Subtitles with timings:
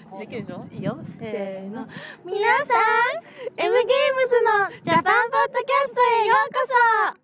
[0.00, 0.66] かできるでしょ？
[0.72, 0.98] いいよ。
[1.04, 1.86] せーの。
[2.24, 3.22] 皆さん
[3.56, 6.60] M ゲームズのジャパンポッドキャストへようこ
[7.14, 7.23] そ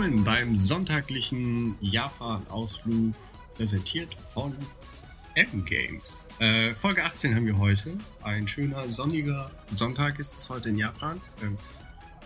[0.00, 3.14] Willkommen beim sonntaglichen Japan-Ausflug,
[3.54, 4.56] präsentiert von
[5.34, 6.26] M Games.
[6.38, 7.98] Äh, Folge 18 haben wir heute.
[8.22, 11.20] Ein schöner, sonniger Sonntag ist es heute in Japan.
[11.42, 11.58] Ähm,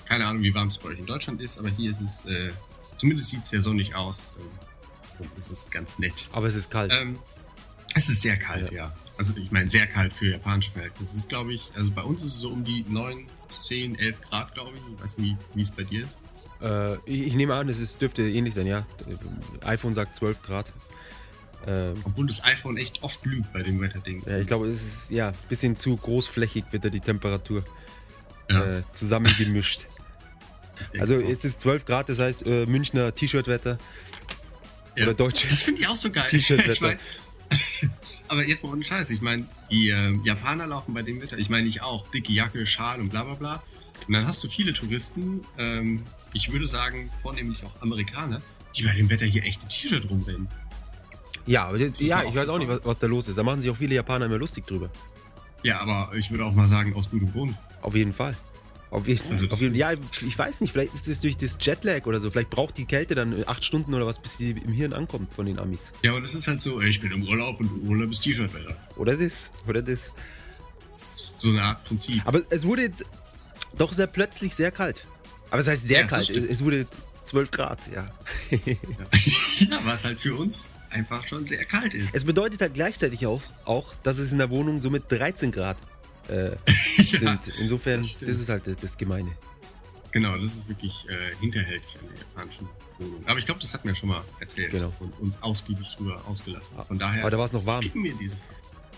[0.04, 2.52] keine Ahnung, wie warm es bei euch in Deutschland ist, aber hier ist es, äh,
[2.96, 4.34] zumindest sieht es sehr sonnig aus.
[5.18, 6.28] Ähm, es ist ganz nett.
[6.30, 6.92] Aber es ist kalt.
[6.94, 7.18] Ähm,
[7.96, 8.94] es ist sehr kalt, ja.
[9.18, 11.12] Also ich meine, sehr kalt für japanische Verhältnisse.
[11.12, 14.20] Es ist, glaube ich, also bei uns ist es so um die 9, 10, 11
[14.20, 14.94] Grad, glaube ich.
[14.94, 16.16] Ich weiß nicht, wie es bei dir ist.
[16.62, 18.86] Äh, ich, ich nehme an, es ist, dürfte ähnlich sein, ja.
[19.64, 20.66] iPhone sagt 12 Grad.
[21.66, 24.22] Ähm, Obwohl das iPhone echt oft lügt bei dem Wetterding.
[24.26, 27.64] ja, ich glaube, es ist ja ein bisschen zu großflächig wird da die Temperatur
[28.50, 29.86] Ja, äh, zusammengemischt.
[30.98, 31.20] Also auch.
[31.22, 33.78] es ist 12 Grad, das heißt äh, Münchner T-Shirt-Wetter
[34.96, 35.04] Ja.
[35.04, 35.62] oder Das deutsches.
[35.62, 36.26] finde ich auch so geil.
[36.28, 36.94] T-Shirt-Wetter.
[38.28, 39.10] Aber jetzt mal ohne Scheiß.
[39.10, 41.38] Ich meine, die äh, Japaner laufen bei dem Wetter.
[41.38, 42.08] Ich meine, ich auch.
[42.10, 43.62] Dicke Jacke, Schal und bla bla bla.
[44.06, 48.42] Und dann hast du viele Touristen, ähm, ich würde sagen, vornehmlich auch Amerikaner,
[48.76, 50.48] die bei dem Wetter hier echt im T-Shirt rumrennen.
[51.46, 53.36] Ja, aber jetzt, ja, ich weiß auch nicht, was, was da los ist.
[53.36, 54.90] Da machen sich auch viele Japaner immer lustig drüber.
[55.62, 57.54] Ja, aber ich würde auch mal sagen, aus gutem Grund.
[57.82, 58.36] Auf jeden Fall.
[58.90, 61.56] Auf jeden, Also das- auf jeden, ja, ich weiß nicht, vielleicht ist das durch das
[61.60, 62.30] Jetlag oder so.
[62.30, 65.46] Vielleicht braucht die Kälte dann acht Stunden oder was, bis sie im Hirn ankommt von
[65.46, 65.90] den Amis.
[66.02, 68.76] Ja, und es ist halt so, ey, ich bin im Urlaub und Urlaub ist T-Shirt-Wetter.
[68.96, 70.12] Oder das, oder das.
[71.40, 72.22] So eine Art Prinzip.
[72.24, 73.04] Aber es wurde jetzt
[73.78, 75.06] doch sehr plötzlich sehr kalt.
[75.50, 76.28] Aber es heißt sehr Ja, kalt.
[76.30, 76.86] Es wurde
[77.24, 78.06] 12 Grad, ja.
[78.50, 82.14] Ja, was halt für uns einfach schon sehr kalt ist.
[82.14, 85.76] es bedeutet halt gleichzeitig auch, auch, dass es in der Wohnung so mit 13 Grad
[86.28, 86.50] äh,
[86.96, 87.40] Ja, sind.
[87.60, 89.32] Insofern, das das, ist halt das Gemeine.
[90.12, 92.68] Genau, das ist wirklich äh, hinterhältig an der japanischen
[92.98, 93.20] Wohnung.
[93.26, 94.92] Aber ich glaube, das hatten wir schon mal erzählt Genau.
[95.00, 96.76] und uns ausgiebig drüber ausgelassen.
[96.86, 97.82] Von daher Aber da war es noch warm.
[97.82, 98.36] skippen wir diese.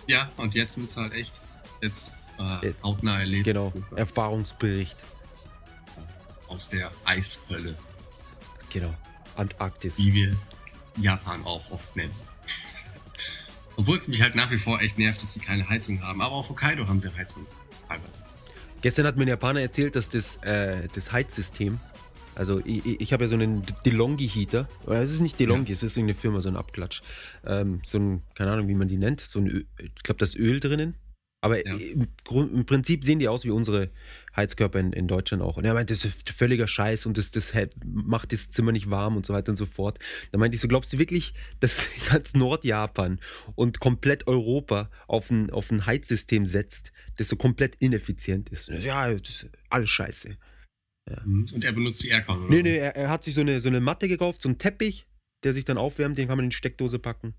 [0.07, 1.33] Ja, und jetzt wird es halt echt
[1.81, 3.45] jetzt äh, hautnah erlebt.
[3.45, 3.73] Genau.
[3.95, 4.97] Erfahrungsbericht.
[6.49, 7.75] Aus der Eishölle,
[8.73, 8.95] Genau.
[9.37, 9.99] Antarktis.
[9.99, 10.37] wie wir
[11.01, 12.13] Japan auch oft nennen.
[13.77, 16.23] Obwohl es mich halt nach wie vor echt nervt, dass sie keine Heizung haben.
[16.23, 17.47] Aber auf Hokkaido haben sie Heizung.
[17.89, 18.09] Teilweise.
[18.81, 21.79] Gestern hat mir ein Japaner erzählt, dass das, äh, das Heizsystem,
[22.35, 25.83] also ich, ich- habe ja so einen DeLonghi Heater, oder es ist nicht DeLonghi, es
[25.83, 27.03] ist irgendeine Firma, so ein Abklatsch.
[27.45, 30.37] Ähm, so ein, keine Ahnung, wie man die nennt, so ein, Ö- ich glaube, das
[30.37, 30.95] Öl drinnen.
[31.47, 31.77] Aber Ja.
[31.77, 33.91] im, Grund, im Prinzip sehen die aus wie unsere
[34.35, 35.57] Heizkörper in, in Deutschland auch.
[35.57, 39.17] Und er meint, das ist völliger Scheiß und das, das macht das Zimmer nicht warm
[39.17, 39.99] und so weiter und so fort.
[40.33, 43.21] Da meinte ich so, glaubst du wirklich, dass ganz Nordjapan
[43.55, 48.69] und komplett Europa auf ein, auf ein Heizsystem setzt, das so komplett ineffizient ist?
[48.69, 50.37] Ja, das ist alles scheiße.
[51.25, 51.47] Mhm.
[51.55, 52.55] Und er benutzt die Aircon, oder?
[52.55, 55.07] Nee, nee, er, er hat sich so eine, so eine Matte gekauft, so einen Teppich,
[55.45, 57.35] der sich dann aufwärmt, den kann man in die Steckdose packen.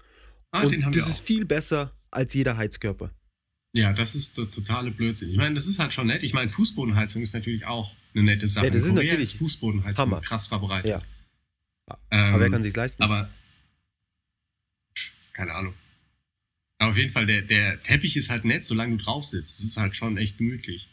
[0.52, 3.12] Ah, und den haben das ist viel besser als jeder Heizkörper.
[3.78, 5.30] Ja, das ist der totale Blödsinn.
[5.30, 6.24] Ich meine, das ist halt schon nett.
[6.24, 8.66] Ich meine, Fußbodenheizung ist natürlich auch eine nette Sache.
[8.66, 10.22] Ja, das ist Korea natürlich ist Fußbodenheizung Hammer.
[10.22, 10.92] krass verbreitet.
[10.92, 11.98] Ja.
[12.12, 13.02] Ähm, Aber wer kann sich's leisten?
[13.04, 13.30] Aber
[15.34, 15.74] keine Ahnung.
[16.80, 19.60] Aber auf jeden Fall, der, der Teppich ist halt nett, solange du drauf sitzt.
[19.60, 20.90] Das ist halt schon echt gemütlich.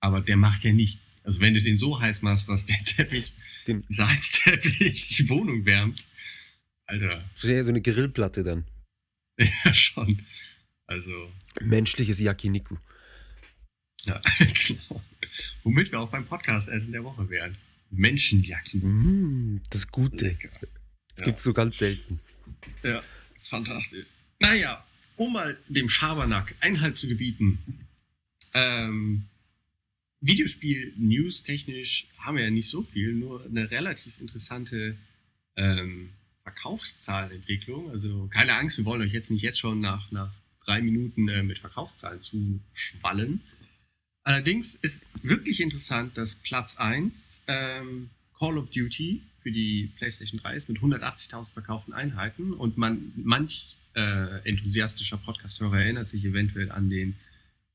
[0.00, 1.00] Aber der macht ja nicht.
[1.24, 3.34] Also wenn du den so heiß machst, dass der Teppich,
[3.66, 6.06] Den- dieser Heizteppich die Wohnung wärmt.
[6.86, 8.64] Alter, Ja, so eine Grillplatte dann.
[9.64, 10.24] ja schon.
[10.88, 12.76] Also, Menschliches Yakiniku.
[14.04, 14.20] ja,
[14.66, 15.02] genau.
[15.62, 17.56] Womit wir auch beim Podcast-Essen der Woche wären.
[17.90, 18.80] Menschenjacken.
[19.54, 20.28] Mm, das Gute.
[20.28, 20.48] Lecker.
[20.50, 21.24] Das Ja.
[21.26, 22.20] gibt's so ganz selten.
[22.82, 23.02] Ja,
[23.38, 24.06] fantastisch.
[24.40, 24.84] Naja,
[25.16, 27.58] um mal dem Schabernack Einhalt zu gebieten.
[28.54, 29.24] Ähm,
[30.20, 34.96] Videospiel-News technisch haben wir ja nicht so viel, nur eine relativ interessante
[35.56, 36.10] ähm,
[36.44, 37.90] Verkaufszahlenentwicklung.
[37.90, 40.32] Also keine Angst, wir wollen euch jetzt nicht jetzt schon nach, nach
[40.68, 43.40] drei Minuten äh, mit Verkaufszahlen zuschwallen.
[44.22, 50.54] Allerdings ist wirklich interessant, dass Platz 1 ähm, Call of Duty für die PlayStation 3
[50.54, 56.90] ist mit 180.000 verkauften Einheiten und man, manch äh, enthusiastischer Podcast-Hörer erinnert sich eventuell an
[56.90, 57.16] den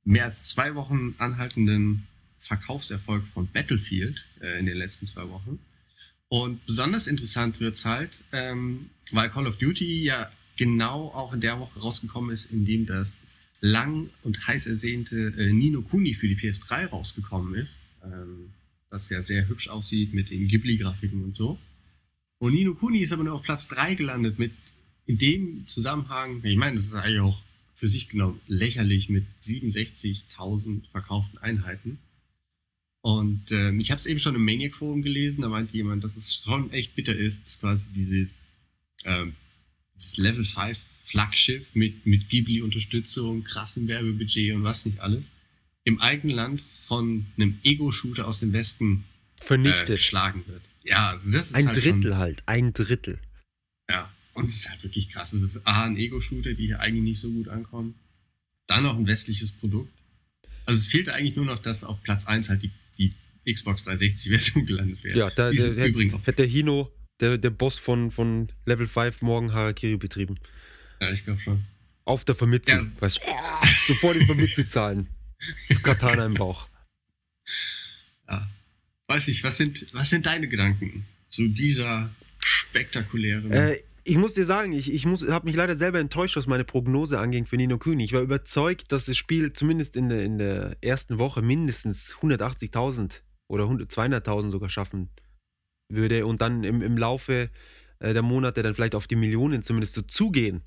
[0.04, 2.08] mehr als zwei Wochen anhaltenden
[2.38, 5.60] Verkaufserfolg von Battlefield äh, in den letzten zwei Wochen.
[6.28, 11.42] Und besonders interessant wird es halt, ähm, weil Call of Duty ja genau auch in
[11.42, 13.24] der Woche rausgekommen ist, in dem das
[13.62, 17.82] lang und heiß ersehnte äh, Nino Kuni für die PS3 rausgekommen ist.
[18.04, 18.52] Ähm,
[18.90, 21.58] das ja sehr hübsch aussieht mit den Ghibli-Grafiken und so.
[22.38, 24.52] Und Nino Kuni ist aber nur auf Platz 3 gelandet mit
[25.06, 27.42] in dem Zusammenhang, ich meine, das ist eigentlich auch
[27.74, 32.00] für sich genommen lächerlich mit 67.000 verkauften Einheiten.
[33.02, 36.16] Und ähm, ich habe es eben schon im Maniac Forum gelesen, da meinte jemand, dass
[36.16, 38.48] es schon echt bitter ist, dass quasi dieses,
[39.04, 39.36] ähm,
[40.04, 45.30] dieses Level 5 Flaggschiff mit, mit Ghibli-Unterstützung, krassem Werbebudget und was nicht alles,
[45.84, 49.04] im eigenen Land von einem Ego-Shooter aus dem Westen
[49.40, 49.98] äh, Vernichtet.
[49.98, 50.62] geschlagen wird.
[50.84, 52.44] Ja, also das ist ein halt Drittel Schon, halt.
[52.46, 53.20] Ein Drittel.
[53.90, 55.34] ja, und es ist halt wirklich krass.
[55.34, 57.96] Es ist A, ein Ego-Shooter, die hier eigentlich nicht so gut ankommen.
[58.68, 59.94] Dann noch ein westliches Produkt.
[60.66, 63.14] Also es fehlte eigentlich nur noch, dass auf Platz 1 halt die, die
[63.52, 65.18] Xbox 360-Version gelandet wäre.
[65.18, 65.76] Ja, da Die der,
[66.26, 70.40] hätte, Hino, der, der Boss von, von Level 5, morgen Harakiri betrieben.
[71.00, 71.64] Ja, ich glaube schon.
[72.06, 72.72] Auf der Vermitzu.
[72.72, 72.82] Ja.
[73.00, 75.08] Weißt du, sofort die Vermitzu zahlen.
[75.70, 76.68] Das Katana im Bauch.
[78.30, 78.50] Ja.
[79.08, 83.52] Weiß ich, was sind, was sind deine Gedanken zu dieser spektakulären.
[83.52, 87.20] Äh, ich muss dir sagen, ich, ich habe mich leider selber enttäuscht, was meine Prognose
[87.20, 88.04] anging für Nino Kuni.
[88.04, 93.22] Ich war überzeugt, dass das Spiel zumindest in der, in der ersten Woche mindestens 180.000
[93.48, 95.10] oder 100 200.000 sogar schaffen
[95.96, 97.50] würde und dann im, im Laufe
[98.00, 100.64] äh, der Monate dann vielleicht auf die Millionen zumindest so zugehen.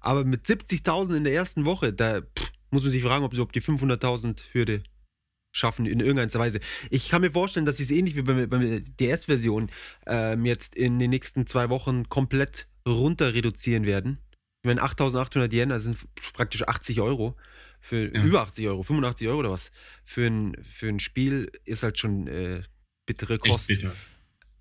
[0.00, 3.36] Aber mit 70.000 in der ersten Woche, da pff, muss man sich fragen, ob sie
[3.38, 4.82] überhaupt die 500.000 Hürde
[5.52, 6.60] schaffen in irgendeiner Weise.
[6.90, 9.70] Ich kann mir vorstellen, dass sie es ähnlich wie bei, bei der DS-Version
[10.06, 14.18] ähm, jetzt in den nächsten zwei Wochen komplett runter reduzieren werden.
[14.62, 15.98] Ich meine, 8.800 Yen, also sind
[16.34, 17.36] praktisch 80 Euro.
[17.80, 18.22] Für Ja.
[18.22, 19.72] über 80 Euro, 85 Euro oder was.
[20.04, 22.62] Für ein, für ein Spiel ist halt schon äh,
[23.06, 23.68] bittere echt Kost.
[23.68, 23.96] bitter.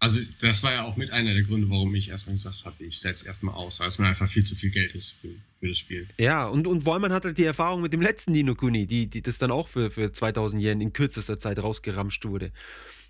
[0.01, 3.00] Also, das war ja auch mit einer der Gründe, warum ich erstmal gesagt habe, ich
[3.00, 5.28] setze erstmal aus, weil es mir einfach viel zu viel Geld ist für,
[5.60, 6.07] für das Spiel.
[6.18, 9.22] Ja, und, und man hat halt die Erfahrung mit dem letzten Nino Kuni, die, die
[9.22, 12.54] das dann auch für, für 2000 Yen in kürzester Zeit rausgeramscht wurde.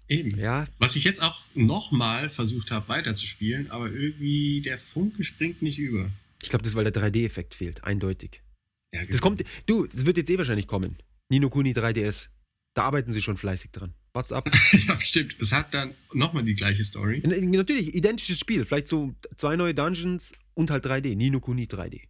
[0.07, 0.39] Eben.
[0.39, 5.77] Ja, Was ich jetzt auch nochmal versucht habe weiterzuspielen, aber irgendwie der Funke springt nicht
[5.77, 6.09] über.
[6.42, 8.42] ich glaube, das ist, weil der 3D-Effekt fehlt, eindeutig.
[8.92, 10.97] Ja, Das kommt, du, es wird jetzt eh wahrscheinlich kommen.
[11.30, 12.30] Nino Kuni 3DS.
[12.74, 13.94] Da arbeiten sie schon fleißig dran.
[14.13, 14.50] What's up?
[14.88, 15.35] ja, stimmt.
[15.39, 17.21] Es hat dann nochmal die gleiche Story.
[17.23, 18.65] Natürlich, identisches Spiel.
[18.65, 21.15] Vielleicht so zwei neue Dungeons und halt 3D.
[21.15, 22.07] Nino Kuni 3D.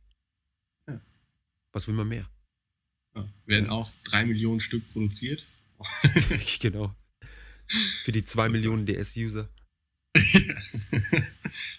[0.88, 1.02] Ja.
[1.74, 2.30] Was will man mehr?
[3.16, 5.46] Ja, werden auch drei Millionen Stück produziert.
[6.60, 6.96] genau.
[8.04, 9.50] Für die zwei Millionen DS-User.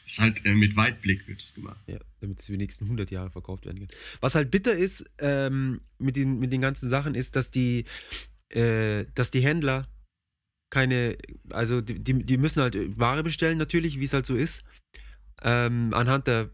[0.06, 1.80] ist halt äh, mit Weitblick wird es gemacht.
[1.86, 3.98] Ja, damit es für die nächsten 100 Jahre verkauft werden kann.
[4.20, 7.86] Was halt bitter ist ähm, mit, den, mit den ganzen Sachen, ist, dass die,
[8.50, 9.88] äh, dass die Händler
[10.70, 11.18] keine,
[11.50, 14.64] also die, die müssen halt Ware bestellen natürlich, wie es halt so ist.
[15.42, 16.50] Ähm, anhand der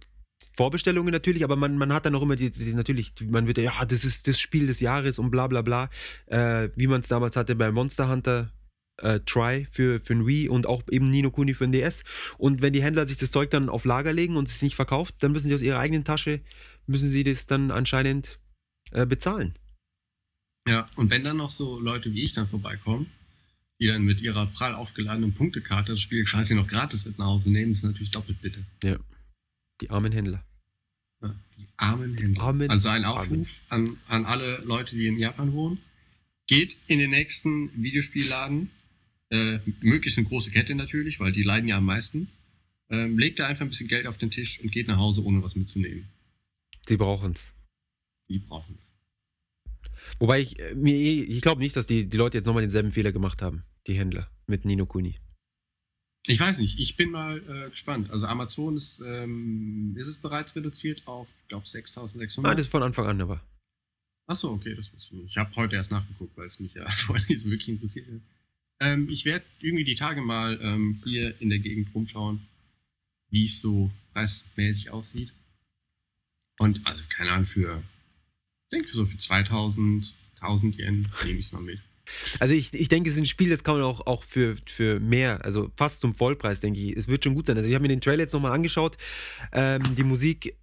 [0.57, 3.85] Vorbestellungen natürlich, aber man, man hat dann auch immer die, die natürlich, man wird ja,
[3.85, 5.91] das ist das Spiel des Jahres und bla bla bla,
[6.27, 8.51] äh, wie man es damals hatte bei Monster Hunter
[9.03, 12.05] äh, Try für, für ein Wii und auch eben Nino Kuni für ein DS.
[12.39, 15.17] Und wenn die Händler sich das Zeug dann auf Lager legen und es nicht verkauft,
[15.21, 16.41] dann müssen sie aus ihrer eigenen Tasche,
[16.87, 18.39] müssen sie das dann anscheinend
[18.93, 19.59] äh, bezahlen.
[20.67, 23.11] Ja, und wenn dann noch so Leute wie ich dann vorbeikommen,
[23.79, 27.51] die dann mit ihrer prall aufgeladenen Punktekarte das Spiel quasi noch gratis mit nach Hause
[27.51, 28.65] nehmen, ist natürlich doppelt bitte.
[29.81, 30.45] Die armen Händler.
[31.23, 32.43] Ja, die armen Händler.
[32.43, 33.21] Armen, also ein armen.
[33.21, 35.79] Aufruf an, an alle Leute, die in Japan wohnen.
[36.47, 38.71] Geht in den nächsten Videospielladen,
[39.31, 42.29] äh, möglichst eine große Kette natürlich, weil die leiden ja am meisten.
[42.89, 45.43] Ähm, legt da einfach ein bisschen Geld auf den Tisch und geht nach Hause, ohne
[45.43, 46.09] was mitzunehmen.
[46.87, 47.53] Sie brauchen es.
[48.29, 48.96] Die brauchen es.
[50.19, 53.13] Wobei ich äh, mir ich glaube nicht, dass die, die Leute jetzt nochmal denselben Fehler
[53.13, 55.17] gemacht haben, die Händler mit Nino Kuni.
[56.29, 58.11] Ich weiß nicht, ich bin mal äh, gespannt.
[58.11, 62.51] Also Amazon ist, ähm, ist es bereits reduziert auf, ich glaube, 6600.
[62.51, 63.41] Ah, das ist von Anfang an aber.
[64.27, 65.31] Achso, okay, das wusste ich.
[65.31, 68.21] Ich habe heute erst nachgeguckt, weil es mich ja vorher nicht so wirklich interessiert hat.
[68.81, 72.41] Ähm, ich werde irgendwie die Tage mal ähm, hier in der Gegend rumschauen,
[73.31, 75.33] wie es so preismäßig aussieht.
[76.59, 77.83] Und also, keine Ahnung, für,
[78.73, 81.81] denke so für 2000, 1000 Yen nehme ich es mal mit.
[82.39, 85.01] Also ich, ich denke, es ist ein Spiel, das kann man auch, auch für, für
[85.01, 86.97] mehr, also fast zum Vollpreis, denke ich.
[86.97, 87.57] Es wird schon gut sein.
[87.57, 88.97] Also ich habe mir den Trailer jetzt nochmal angeschaut.
[89.53, 90.55] Ähm, die Musik,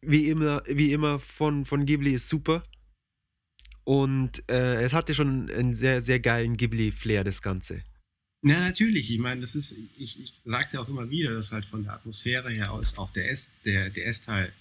[0.00, 2.62] wie immer, wie immer von, von Ghibli ist super.
[3.84, 7.82] Und äh, es hatte schon einen sehr, sehr geilen Ghibli-Flair, das Ganze.
[8.44, 9.10] Ja, natürlich.
[9.10, 11.82] Ich meine, das ist, ich, ich sage es ja auch immer wieder, dass halt von
[11.82, 14.52] der Atmosphäre her aus auch der S, der, der S-Teil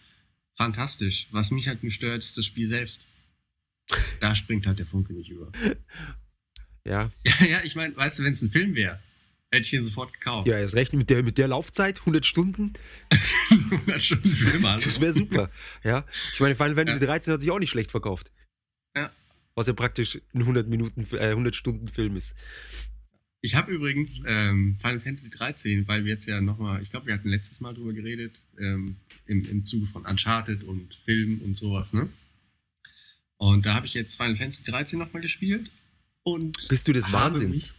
[0.57, 1.27] fantastisch.
[1.31, 3.07] Was mich halt nur stört, ist das Spiel selbst.
[4.19, 5.51] Da springt halt der Funke nicht über.
[6.83, 8.99] Ja, Ja, ja, ich meine, weißt du, wenn es ein Film wäre,
[9.51, 10.47] hätte ich den sofort gekauft.
[10.47, 12.73] ja erst recht mit der, mit der Laufzeit, 100 Stunden,
[13.51, 14.81] 100 Stunden Film, hallo.
[14.83, 15.51] das wäre super.
[15.83, 17.05] Ja, ich meine, Final Fantasy Ja.
[17.05, 18.31] 13 hat sich auch nicht schlecht verkauft.
[18.95, 19.11] Ja.
[19.53, 22.33] Was ja praktisch ein 100 Minuten, äh, 100 Stunden Film ist.
[23.43, 27.13] Ich habe übrigens ähm, Final Fantasy 13, weil wir jetzt ja nochmal, ich glaube, wir
[27.15, 31.93] hatten letztes Mal drüber geredet, ähm, im, im Zuge von Uncharted und Film und sowas,
[31.93, 32.07] ne?
[33.37, 35.71] Und da habe ich jetzt Final Fantasy 13 nochmal gespielt.
[36.23, 37.55] Und Bist du des Wahnsinns?
[37.55, 37.71] mich-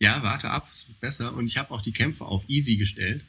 [0.00, 1.34] Ja, warte ab, es wird besser.
[1.34, 3.24] Und ich habe auch die Kämpfe auf Easy gestellt.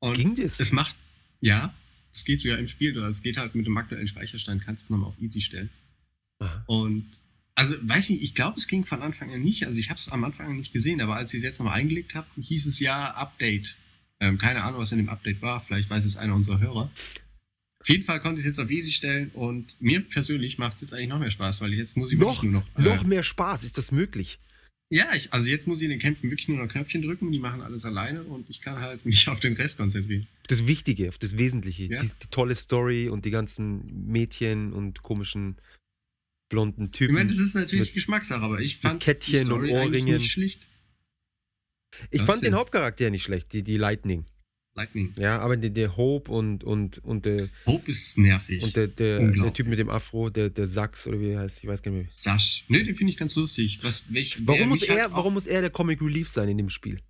[0.00, 0.60] Und Ging das?
[0.60, 0.94] es macht,
[1.40, 1.74] ja,
[2.12, 4.86] es geht sogar im Spiel, oder es geht halt mit dem aktuellen Speicherstand, kannst du
[4.86, 5.70] es nochmal auf Easy stellen.
[6.40, 6.64] Aha.
[6.66, 7.06] Und
[7.60, 9.66] also, weiß nicht, ich glaube, es ging von Anfang an nicht.
[9.66, 12.14] Also, ich habe es am Anfang nicht gesehen, aber als ich es jetzt nochmal eingelegt
[12.14, 13.76] habe, hieß es ja Update.
[14.18, 15.60] Ähm, keine Ahnung, was in dem Update war.
[15.60, 16.90] Vielleicht weiß es einer unserer Hörer.
[17.82, 20.80] Auf jeden Fall konnte ich es jetzt auf Easy stellen und mir persönlich macht es
[20.80, 22.78] jetzt eigentlich noch mehr Spaß, weil jetzt muss ich Noch, wirklich nur noch.
[22.78, 24.38] äh, noch mehr Spaß, ist das möglich?
[24.90, 27.38] Ja, ich, also jetzt muss ich in den Kämpfen wirklich nur noch Knöpfchen drücken, die
[27.38, 30.26] machen alles alleine und ich kann halt mich auf den Rest konzentrieren.
[30.48, 31.84] Das Wichtige, auf das Wesentliche.
[31.84, 32.02] Ja.
[32.02, 35.56] Die, die tolle Story und die ganzen Mädchen und komischen
[36.50, 37.14] blonden Ich Typen.
[37.14, 40.18] meine, das ist natürlich Mit- Geschmackssache, aber ich fand Kettchen die Story und Ohrringen.
[40.18, 40.66] nicht schlicht.
[42.10, 44.26] ich das fand den sind- Hauptcharakter nicht schlecht, die, die Lightning.
[44.74, 45.12] Lightning.
[45.16, 48.62] Ja, aber der, der Hope und, und, und der, Hope ist nervig.
[48.62, 51.58] und der, der, der Typ mit dem Afro, der, der Sachs oder wie er heißt,
[51.64, 52.12] ich weiß gar nicht mehr.
[52.14, 52.64] Sasch.
[52.68, 53.80] Ne, den finde ich ganz lustig.
[53.82, 57.00] Was, welch, Warum muss, er, warum muss er der Comic Relief sein in dem Spiel?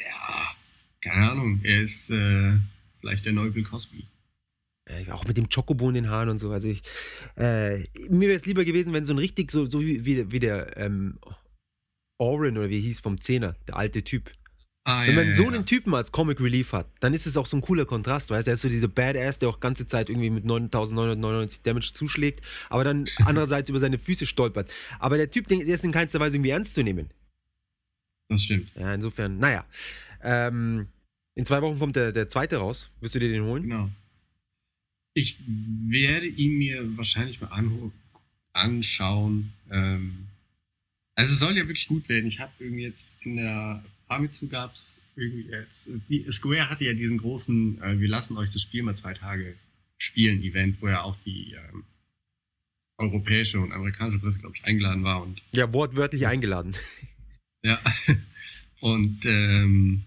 [0.00, 0.56] Ja,
[1.00, 1.60] keine Ahnung.
[1.62, 2.58] Er ist äh,
[3.00, 4.04] vielleicht der neue Bill Cosby.
[4.84, 6.50] Äh, auch mit dem Chocobo in den Haaren und so.
[6.50, 6.82] Also ich,
[7.36, 10.32] äh, mir wäre es lieber gewesen, wenn so ein richtig, so, so wie, wie, der-
[10.32, 11.18] wie der ähm,
[12.18, 14.30] Oren oder wie hieß vom Zehner, der alte Typ.
[14.84, 15.54] Ah, Wenn ja, man ja, so ja.
[15.54, 18.48] einen Typen als Comic Relief hat, dann ist es auch so ein cooler Kontrast, weißt
[18.48, 18.50] du?
[18.50, 22.82] Er ist so dieser Badass, der auch ganze Zeit irgendwie mit 9999 Damage zuschlägt, aber
[22.82, 24.72] dann andererseits über seine Füße stolpert.
[24.98, 27.10] Aber der Typ, der ist in keinster Weise irgendwie ernst zu nehmen.
[28.28, 28.72] Das stimmt.
[28.74, 29.64] Ja, insofern, naja.
[30.22, 30.88] Ähm,
[31.36, 32.90] in zwei Wochen kommt der, der zweite raus.
[33.00, 33.62] Wirst du dir den holen?
[33.64, 33.90] Genau.
[35.14, 37.50] Ich werde ihn mir wahrscheinlich mal
[38.54, 39.52] anschauen.
[39.70, 40.26] Ähm,
[41.14, 42.26] also es soll ja wirklich gut werden.
[42.26, 45.88] Ich habe irgendwie jetzt in der Famitsu gab es irgendwie jetzt.
[46.08, 49.54] Die, Square hatte ja diesen großen, äh, wir lassen euch das Spiel mal zwei Tage
[49.98, 51.84] spielen Event, wo ja auch die ähm,
[52.98, 56.74] europäische und amerikanische Presse, glaube ich, eingeladen war und Ja, wortwörtlich Das- eingeladen.
[57.64, 57.80] Ja.
[58.80, 60.02] Und ähm,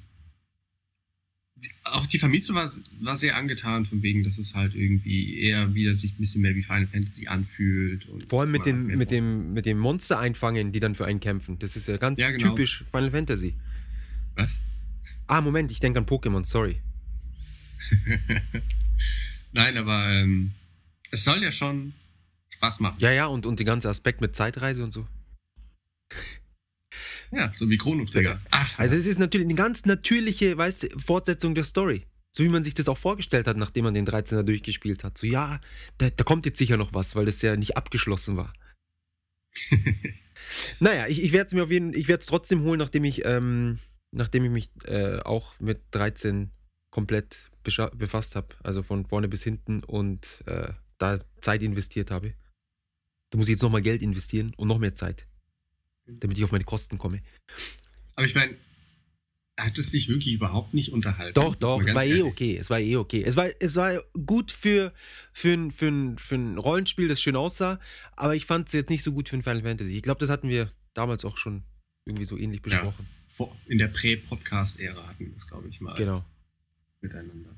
[1.84, 2.70] auch die Famitsu war,
[3.02, 6.56] war sehr angetan, von wegen, dass es halt irgendwie eher wieder sich ein bisschen mehr
[6.56, 8.08] wie Final Fantasy anfühlt.
[8.08, 11.06] Und Vor allem mit dem, halt mit, dem, mit dem Monster einfangen, die dann für
[11.06, 11.60] einen kämpfen.
[11.60, 12.50] Das ist ja ganz Ja, genau.
[12.50, 13.54] typisch Final Fantasy.
[14.36, 14.62] Was?
[15.28, 16.82] Ah, Moment, ich denke an Pokémon, sorry.
[19.52, 20.52] Nein, aber ähm,
[21.12, 21.94] es soll ja schon
[22.50, 22.98] Spaß machen.
[23.00, 25.08] Ja, ja, und, und der ganze Aspekt mit Zeitreise und so.
[27.36, 28.40] Ja, so wie Chrono Trigger.
[28.52, 32.06] Ach, Also es ist natürlich eine ganz natürliche, weißt Fortsetzung der Story.
[32.32, 35.18] So wie man sich das auch vorgestellt hat, nachdem man den 13er durchgespielt hat.
[35.18, 35.60] So, ja,
[35.98, 38.54] da, da kommt jetzt sicher noch was, weil das ja nicht abgeschlossen war.
[40.80, 43.26] Naja, ich, ich werde es mir auf jeden ich werde es trotzdem holen, nachdem ich,
[43.26, 43.80] ähm,
[44.12, 46.52] nachdem ich mich äh, auch mit 13
[46.92, 48.56] komplett befasst habe.
[48.64, 52.34] Also von vorne bis hinten und äh, da Zeit investiert habe.
[53.32, 55.28] Da muss ich jetzt nochmal Geld investieren und noch mehr Zeit.
[56.08, 57.22] Damit ich auf meine Kosten komme.
[58.16, 58.56] aber ich meine,
[59.58, 61.34] hat es dich wirklich überhaupt nicht unterhalten?
[61.34, 62.24] Doch, doch, es war eh ehrlich.
[62.26, 62.58] okay.
[62.58, 63.24] Es war eh okay.
[63.26, 64.94] Es war, es war gut für,
[65.32, 67.80] für, ein, für, ein, für ein Rollenspiel, das schön aussah,
[68.16, 69.96] aber ich fand es jetzt nicht so gut für ein Final Fantasy.
[69.96, 71.64] Ich glaube, das hatten wir damals auch schon
[72.06, 72.64] irgendwie so ähnlich Ja.
[72.64, 73.08] besprochen.
[73.28, 76.24] Vor, in der Prä-Podcast-Ära hatten wir das, glaube ich, mal Genau.
[77.02, 77.50] miteinander.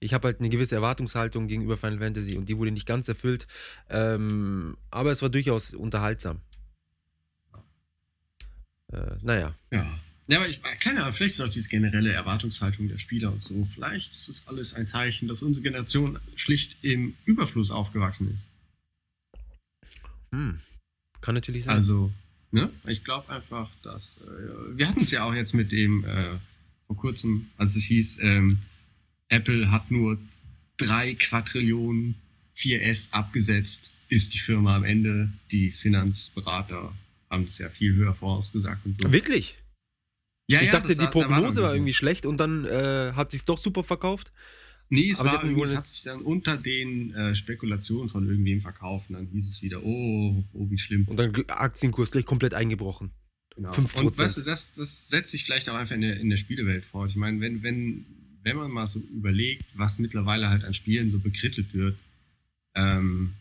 [0.00, 3.46] Ich habe halt eine gewisse Erwartungshaltung gegenüber Final Fantasy und die wurde nicht ganz erfüllt.
[3.88, 6.40] Ähm, aber es war durchaus unterhaltsam.
[8.94, 9.54] Äh, naja.
[9.70, 10.00] Ja.
[10.26, 13.66] Ja, aber ich keine Ahnung, vielleicht ist auch diese generelle Erwartungshaltung der Spieler und so.
[13.66, 18.48] Vielleicht ist es alles ein Zeichen, dass unsere Generation schlicht im Überfluss aufgewachsen ist.
[20.32, 20.60] Hm.
[21.20, 21.76] Kann natürlich sein.
[21.76, 22.10] Also,
[22.52, 22.70] ne?
[22.86, 24.18] Ich glaube einfach, dass.
[24.18, 26.38] Äh, wir hatten es ja auch jetzt mit dem, äh,
[26.86, 28.60] vor kurzem, als es hieß, ähm,
[29.28, 30.18] Apple hat nur
[30.78, 32.14] drei Quadrillionen
[32.56, 35.32] 4S abgesetzt, ist die Firma am Ende.
[35.50, 36.94] Die Finanzberater
[37.34, 39.12] haben es ja viel höher vorausgesagt und so.
[39.12, 39.58] Wirklich?
[40.50, 41.76] Ja, ich ja, dachte, die war- war Prognose war, so.
[41.76, 44.32] irgendwie schlecht und dann äh, hat sich doch super verkauft.
[44.90, 49.08] Nee, es, war irgendwie, es hat sich dann unter den äh, Spekulationen von irgendwem verkauft
[49.08, 51.06] und dann hieß es wieder, oh, oh, wie schlimm.
[51.08, 53.10] Und dann Aktienkurs gleich komplett eingebrochen.
[53.56, 53.70] Genau.
[53.70, 54.00] 5%.
[54.00, 56.84] Und weißt du, das, das setzt sich vielleicht auch einfach in der, in der Spielewelt
[56.84, 57.10] fort.
[57.10, 58.04] Ich meine, wenn, wenn,
[58.42, 61.96] wenn man mal so überlegt, was mittlerweile halt an Spielen so bekrittelt wird,
[62.74, 63.32] ähm,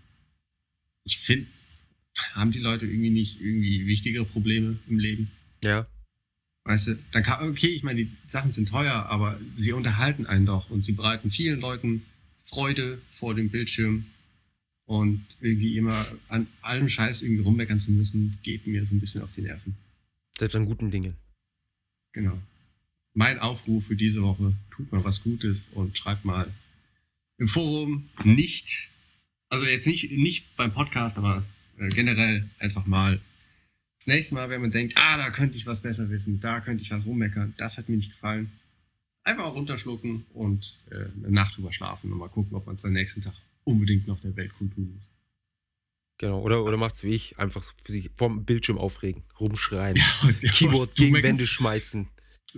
[1.03, 1.47] ich finde,
[2.33, 5.31] haben die Leute irgendwie nicht irgendwie wichtigere Probleme im Leben?
[5.63, 5.87] Ja.
[6.65, 10.45] Weißt du, dann kann, okay, ich meine, die Sachen sind teuer, aber sie unterhalten einen
[10.45, 12.03] doch und sie bereiten vielen Leuten
[12.43, 14.05] Freude vor dem Bildschirm
[14.85, 19.21] und irgendwie immer an allem Scheiß irgendwie rummeckern zu müssen, geht mir so ein bisschen
[19.21, 19.75] auf die Nerven.
[20.37, 21.15] seid an guten Dingen.
[22.13, 22.37] Genau.
[23.13, 26.51] Mein Aufruf für diese Woche, tut mal was Gutes und schreibt mal
[27.37, 28.89] im Forum nicht,
[29.49, 31.45] also jetzt nicht, nicht beim Podcast, aber
[31.77, 33.21] äh, generell einfach mal
[33.99, 36.83] das nächste Mal, wenn man denkt, ah, da könnte ich was besser wissen, da könnte
[36.83, 38.51] ich was rummeckern, das hat mir nicht gefallen,
[39.23, 42.83] einfach auch runterschlucken und äh, eine Nacht drüber schlafen und mal gucken, ob man es
[42.85, 45.03] am nächsten Tag unbedingt noch der Welt kundtun muss.
[46.17, 46.41] Genau.
[46.41, 51.21] Oder, oder macht's wie ich, einfach sich vorm Bildschirm aufregen, rumschreien, Und ja, Keyboard gegen
[51.21, 52.09] Wände schmeißen.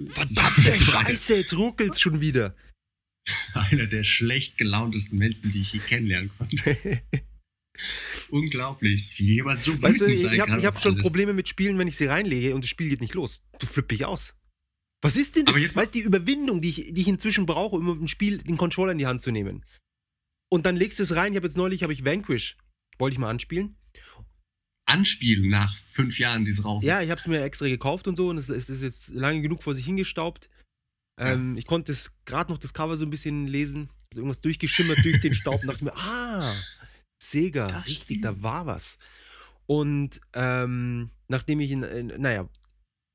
[0.07, 2.55] Verdammte Scheiße, jetzt ruckelt's schon wieder.
[3.53, 6.77] Einer der schlecht gelauntesten Menschen, die ich je kennenlernen konnte.
[8.29, 11.03] Unglaublich, wie jemand so Weißt du, wütend ich habe kann ich hab auf schon alles.
[11.03, 13.43] Probleme mit Spielen, wenn ich sie reinlege und das Spiel geht nicht los.
[13.59, 14.33] Du flippe ich aus.
[15.01, 15.53] Was ist denn das?
[15.53, 18.39] Aber jetzt weißt du, die Überwindung, die ich, die ich inzwischen brauche, um ein Spiel,
[18.39, 19.65] den Controller in die Hand zu nehmen.
[20.49, 21.33] Und dann legst du es rein.
[21.33, 22.57] Ich habe jetzt neulich, habe ich Vanquish,
[22.97, 23.77] wollte ich mal anspielen.
[24.87, 27.05] Anspielen nach fünf Jahren, die es raus Ja, ist.
[27.05, 29.63] ich habe es mir extra gekauft und so und es, es ist jetzt lange genug
[29.63, 30.49] vor sich hingestaubt.
[31.19, 35.21] Ähm, Ich konnte es gerade noch das Cover so ein bisschen lesen, irgendwas durchgeschimmert durch
[35.21, 36.53] den Staub und dachte mir, ah,
[37.31, 38.21] Sega, Das richtig, Spiel.
[38.21, 38.97] da war was.
[39.67, 42.47] Und ähm, nachdem ich, in, in, naja,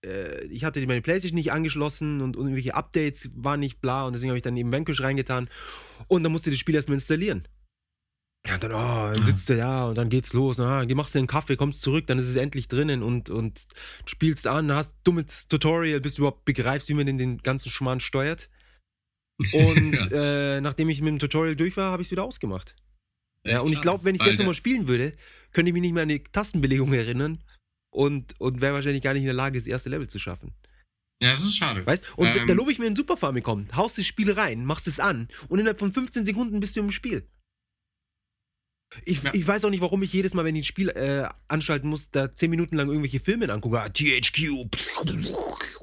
[0.05, 4.13] äh, ich hatte meine Playstation nicht angeschlossen und, und irgendwelche Updates waren nicht bla und
[4.15, 5.49] deswegen habe ich dann eben Vanquish reingetan
[6.09, 7.47] und dann musste ich das Spiel erstmal installieren.
[8.47, 9.27] Ja, und dann, oh, dann Ah.
[9.27, 10.59] sitzt du da und dann geht's los.
[10.61, 13.67] Ah, machst dir einen Kaffee, kommst zurück, dann ist es endlich drinnen und, und
[14.07, 18.01] spielst an, hast dummes Tutorial, bis du überhaupt begreifst, wie man den, den ganzen Schmarrn
[18.01, 18.49] steuert.
[19.55, 22.75] Und äh, nachdem ich mit dem Tutorial durch war, habe ich es wieder ausgemacht.
[23.47, 25.17] Ja, und ich glaube, wenn ich jetzt nochmal spielen würde,
[25.53, 27.43] könnte ich mich nicht mehr an die Tastenbelegung erinnern
[27.91, 30.53] und, und wäre wahrscheinlich gar nicht in der Lage, das erste Level zu schaffen.
[31.23, 31.85] Ja, das ist schade.
[31.85, 32.47] Weißt Und da- Ähm.
[32.47, 35.59] da lobe ich mir einen Super Famicom, haust das Spiel rein, machst es an und
[35.59, 37.27] innerhalb von 15 Sekunden bist du im Spiel.
[39.05, 39.33] Ich, Ja.
[39.33, 42.11] ich weiß auch nicht, warum ich jedes Mal, wenn ich ein Spiel äh, anstalten muss,
[42.11, 43.81] da 10 Minuten lang irgendwelche Filme angucke.
[43.81, 44.67] Ah, THQ,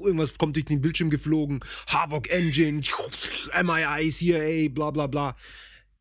[0.00, 2.82] irgendwas kommt durch den Bildschirm geflogen, Havoc Engine,
[3.62, 5.36] MII, CIA, bla bla bla.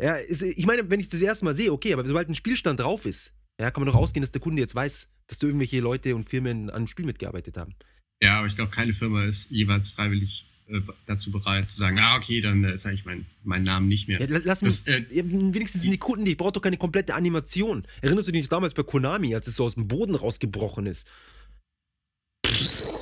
[0.01, 2.79] Ja, ist, ich meine, wenn ich das erste Mal sehe, okay, aber sobald ein Spielstand
[2.79, 5.79] drauf ist, ja, kann man doch ausgehen, dass der Kunde jetzt weiß, dass da irgendwelche
[5.79, 7.73] Leute und Firmen an einem Spiel mitgearbeitet haben.
[8.21, 12.15] Ja, aber ich glaube, keine Firma ist jeweils freiwillig äh, dazu bereit zu sagen, ah,
[12.17, 14.19] okay, dann äh, zeige ich meinen meinen Namen nicht mehr.
[14.19, 16.77] Ja, la- lass mich, Das, äh, ja, wenigstens sind die Kunden, ich brauche doch keine
[16.77, 17.87] komplette Animation.
[18.01, 21.07] Erinnerst du dich damals bei Konami, als es so aus dem Boden rausgebrochen ist?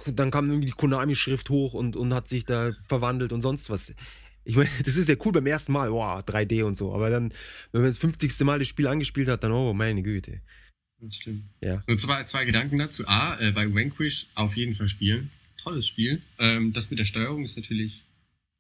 [0.06, 3.94] Dann kam irgendwie die Konami-Schrift hoch und, und hat sich da verwandelt und sonst was.
[4.46, 6.94] Ich meine, das ist ja cool beim ersten Mal, wow, 3D und so.
[6.94, 7.34] Aber dann,
[7.72, 8.40] wenn man das 50.
[8.42, 10.42] Mal das Spiel angespielt hat, dann, oh, meine Güte.
[11.00, 11.44] das stimmt.
[11.62, 11.84] Ja.
[11.88, 13.06] Nur zwei, zwei Gedanken dazu.
[13.08, 15.32] A, äh, bei Vanquish auf jeden Fall spielen.
[15.62, 16.22] Tolles Spiel.
[16.40, 18.04] Ähm, das mit der Steuerung ist natürlich.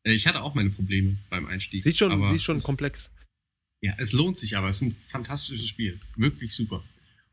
[0.03, 1.83] Äh, ich hatte auch meine Probleme beim Einstieg.
[1.83, 3.11] Sie ist schon, aber sie ist schon es, komplex.
[3.81, 4.69] Ja, es lohnt sich aber.
[4.69, 5.99] Es ist ein fantastisches Spiel.
[6.15, 6.83] Wirklich super.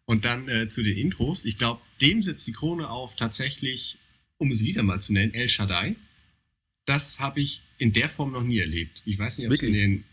[0.05, 1.47] Und dann äh, zu den Intros.
[1.47, 3.99] Ich glaube, dem setzt die Krone auf tatsächlich,
[4.37, 5.97] um es wieder mal zu nennen, El Shaddai.
[6.85, 9.03] Das habe ich in der Form noch nie erlebt.
[9.07, 10.05] Ich weiß nicht, ob es in den.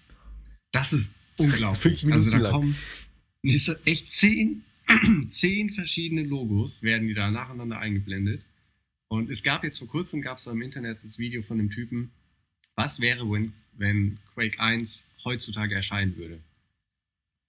[0.71, 2.05] Das ist unglaublich.
[2.11, 2.51] Also da lang.
[2.51, 2.75] kommen
[3.85, 4.63] echt zehn,
[5.29, 8.41] zehn verschiedene Logos werden die da nacheinander eingeblendet.
[9.07, 12.11] Und es gab jetzt vor kurzem gab es im Internet das Video von dem Typen,
[12.75, 16.39] was wäre, wenn, wenn Quake 1 heutzutage erscheinen würde.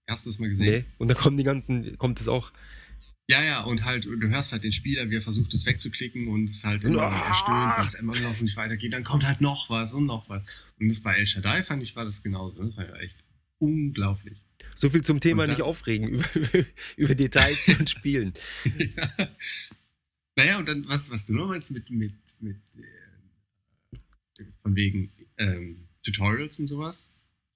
[0.09, 0.67] Hast du das mal gesehen?
[0.67, 0.85] Nee.
[0.99, 2.53] Und da kommen die ganzen, kommt es auch.
[3.31, 6.51] Ja, ja, und halt, du hörst halt den Spieler, wie er versucht, es wegzuklicken und
[6.51, 7.29] es halt immer Ah!
[7.29, 8.93] erstöhnt, weil es immer noch nicht weitergeht.
[8.93, 10.43] Dann kommt halt noch was und noch was.
[10.81, 12.61] Und das bei El Shaddai fand ich, war das genauso.
[12.65, 13.15] Das war ja echt
[13.59, 14.37] unglaublich.
[14.75, 16.67] So viel zum Thema dann- nicht aufregen über,
[16.97, 18.33] über Details von Spielen.
[18.97, 19.29] ja.
[20.35, 22.57] Naja, und dann, was, was du noch meinst mit, mit, mit
[24.39, 27.09] äh, von wegen ähm, Tutorials und sowas,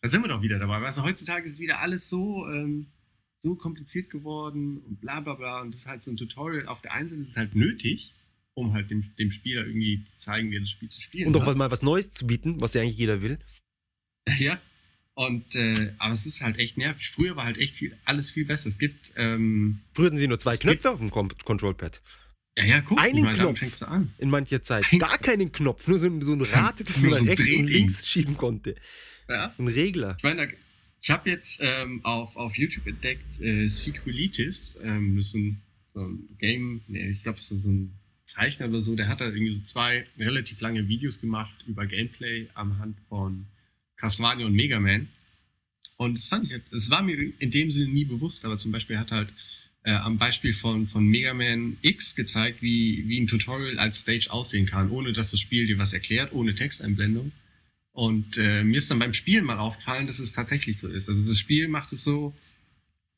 [0.02, 0.80] da sind wir doch wieder dabei.
[0.82, 2.86] Weißt du, heutzutage ist wieder alles so, ähm,
[3.44, 5.60] so kompliziert geworden und bla bla bla.
[5.60, 6.66] Und das ist halt so ein Tutorial.
[6.66, 8.12] Auf der einen Seite ist es halt nötig,
[8.54, 11.36] um halt dem, dem Spieler irgendwie zu zeigen, wie er das Spiel zu spielen Und
[11.36, 11.56] auch hat.
[11.56, 13.38] mal was Neues zu bieten, was ja eigentlich jeder will.
[14.38, 14.58] Ja.
[15.16, 17.08] Und, äh, aber es ist halt echt nervig.
[17.10, 18.66] Früher war halt echt viel, alles viel besser.
[18.68, 22.00] Es gibt, ähm, Früher hatten sie nur zwei Knöpfe auf dem Com Control-Pad.
[22.58, 23.58] ja, ja, guck, Einen damit Knopf.
[23.60, 24.12] fängst du an.
[24.18, 24.86] In mancher Zeit.
[24.90, 27.66] Ein Gar keinen Knopf, nur so ein, so ein Rad, das man so rechts und
[27.68, 28.74] links schieben konnte.
[29.28, 29.54] Ja.
[29.56, 30.14] Ein Regler.
[30.16, 30.52] Ich meine, da-
[31.04, 35.60] ich habe jetzt ähm, auf, auf YouTube entdeckt äh, Sequelitis, ähm, das ist so ein,
[35.92, 37.92] so ein Game, nee, ich glaube, so, ein
[38.24, 42.48] Zeichner oder so, der hat da irgendwie so zwei relativ lange Videos gemacht über Gameplay
[42.54, 43.44] am Hand von
[43.96, 45.08] Castlevania und Mega Man.
[45.98, 48.72] Und das fand ich, halt- das war mir in dem Sinne nie bewusst, aber zum
[48.72, 49.30] Beispiel hat halt
[49.82, 54.28] äh, am Beispiel von, von Mega Man X gezeigt, wie, wie ein Tutorial als Stage
[54.30, 57.30] aussehen kann, ohne dass das Spiel dir was erklärt, ohne Texteinblendung.
[57.94, 61.08] Und äh, mir ist dann beim Spielen mal aufgefallen, dass es tatsächlich so ist.
[61.08, 62.34] Also das Spiel macht es so.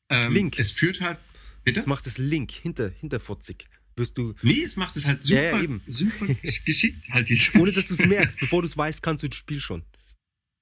[0.09, 0.59] Ähm, Link.
[0.59, 1.17] Es führt halt.
[1.63, 1.79] Bitte?
[1.81, 3.65] Das macht das Link hinter, hinterfotzig.
[3.95, 5.81] wirst du, Nee, es macht es halt super, Ja, ja, eben.
[5.87, 6.27] super
[6.65, 7.09] geschickt.
[7.09, 9.59] Halt dieses, ohne dass du es merkst, bevor du es weißt, kannst du das Spiel
[9.59, 9.83] schon.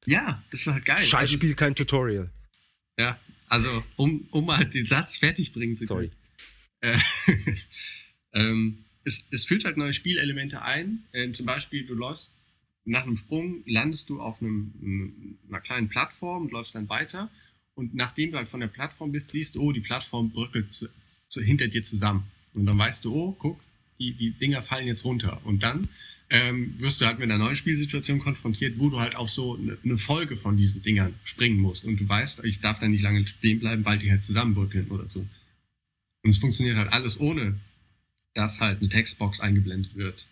[0.05, 1.03] Ja, das ist halt geil.
[1.05, 2.31] Scheiß ist- Spiel, kein Tutorial.
[2.97, 6.09] Ja, also um, um halt den Satz fertig bringen zu Sorry.
[6.81, 6.95] können.
[6.95, 7.55] Äh,
[8.33, 11.03] ähm, es, es führt halt neue Spielelemente ein.
[11.11, 12.33] Äh, zum Beispiel, du läufst
[12.85, 17.29] nach einem Sprung, landest du auf einem, einer kleinen Plattform und läufst dann weiter.
[17.73, 20.87] Und nachdem du halt von der Plattform bist, siehst du, oh, die Plattform bröckelt zu,
[21.27, 22.25] zu, hinter dir zusammen.
[22.53, 23.59] Und dann weißt du, oh, guck,
[23.99, 25.41] die, die Dinger fallen jetzt runter.
[25.43, 25.89] Und dann
[26.29, 29.77] ähm, wirst du halt mit einer neuen Spielsituation konfrontiert, wo du halt auf so eine,
[29.83, 31.85] eine Folge von diesen Dingern springen musst.
[31.85, 35.09] Und du weißt, ich darf da nicht lange stehen bleiben, weil die halt zusammenbröckeln oder
[35.09, 35.27] so.
[36.23, 37.59] Und es funktioniert halt alles ohne,
[38.33, 40.25] dass halt eine Textbox eingeblendet wird.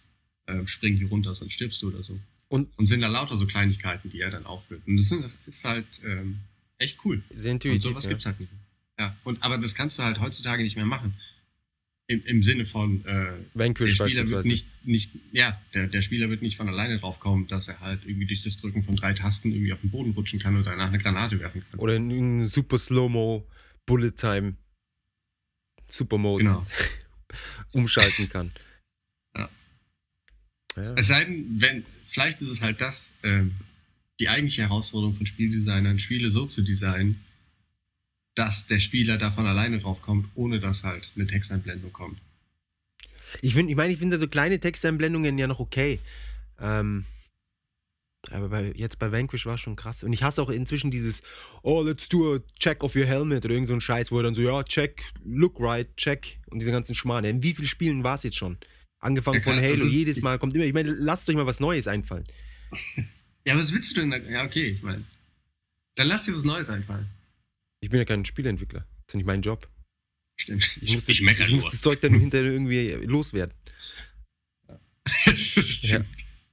[0.48, 2.20] Ähm, spring hier runter, sonst stirbst du oder so.
[2.54, 4.84] Und Und sind da lauter so Kleinigkeiten, die er dann aufführt.
[4.86, 6.38] Und das, sind, das ist halt ähm,
[6.78, 7.24] echt cool.
[7.36, 7.82] sehr Und intuitiv.
[7.82, 8.12] sowas ja.
[8.12, 8.62] gibt's halt nicht mehr.
[9.00, 11.16] Ja, und, aber das kannst du halt heutzutage nicht mehr machen.
[12.06, 16.30] Im, im Sinne von, äh, der Vanquish Spieler wird nicht, nicht, ja, der, der Spieler
[16.30, 19.14] wird nicht von alleine drauf kommen, dass er halt irgendwie durch das Drücken von drei
[19.14, 21.80] Tasten irgendwie auf den Boden rutschen kann oder danach eine Granate werfen kann.
[21.80, 23.48] Oder in, in super Slow-Mo,
[23.88, 24.58] Bullet Time,
[25.90, 26.68] Super Mode Genau.
[27.72, 28.52] umschalten kann.
[30.76, 30.94] Ja.
[30.96, 33.54] Es sei denn, wenn, vielleicht ist es halt das, ähm,
[34.20, 37.20] die eigentliche Herausforderung von Spieldesignern, Spiele so zu designen,
[38.36, 42.20] dass der Spieler davon alleine drauf kommt, ohne dass halt eine Texteinblendung kommt.
[43.42, 46.00] Ich, find, ich meine, ich finde so kleine Texteinblendungen ja noch okay.
[46.60, 47.06] Ähm,
[48.32, 50.04] aber bei, jetzt bei Vanquish war es schon krass.
[50.04, 51.24] Und ich hasse auch inzwischen dieses,
[51.62, 54.24] oh, let's do a check of your helmet oder irgend so ein Scheiß, wo er
[54.24, 57.26] dann so, ja, check, look right, check und diese ganzen Schmarrn.
[57.26, 58.58] In wie vielen Spielen war es jetzt schon?
[59.04, 61.46] Angefangen Ja, von das Halo, ist- jedes Mal kommt immer, ich meine, lasst euch mal
[61.46, 62.24] was Neues einfallen.
[63.46, 64.16] Ja, was willst du denn da?
[64.20, 65.04] Ja, okay, ich meine.
[65.96, 67.10] Dann lass dir was Neues einfallen.
[67.82, 68.80] Ich bin ja kein Spieleentwickler.
[68.80, 69.68] Das ist ja nicht mein Job.
[70.40, 70.78] Stimmt.
[70.82, 73.54] Ich, muss, das, ich muss das Zeug dann nur hinterher irgendwie loswerden.
[75.36, 76.08] Stimmt.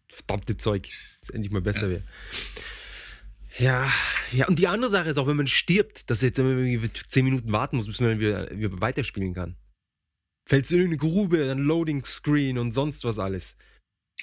[0.08, 0.88] verdammte Zeug,
[1.20, 2.02] dass es endlich mal besser wäre.
[3.58, 3.88] Ja,
[4.32, 6.56] ja, und die andere Sache ist auch, wenn man stirbt, dass jetzt immer
[7.08, 9.54] 10 Minuten warten muss, bis man dann wieder, wieder weiterspielen kann.
[10.50, 13.56] Fällst du in irgendeine Grube, dann Loading Screen und sonst was alles.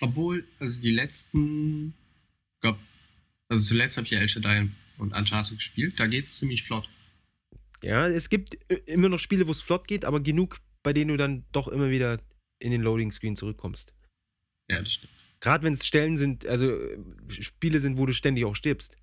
[0.02, 1.94] Obwohl, also die letzten,
[2.60, 2.78] glaub,
[3.48, 6.90] also zuletzt habe ich ja El Shaddai und Uncharted gespielt, da geht's ziemlich flott.
[7.82, 11.08] Ja, es gibt äh, immer noch Spiele, wo es flott geht, aber genug, bei denen
[11.12, 12.22] du dann doch immer wieder
[12.60, 13.94] in den Loading Screen zurückkommst.
[14.70, 15.14] Ja, das stimmt.
[15.40, 18.98] Gerade wenn es Stellen sind, also äh, Spiele sind, wo du ständig auch stirbst.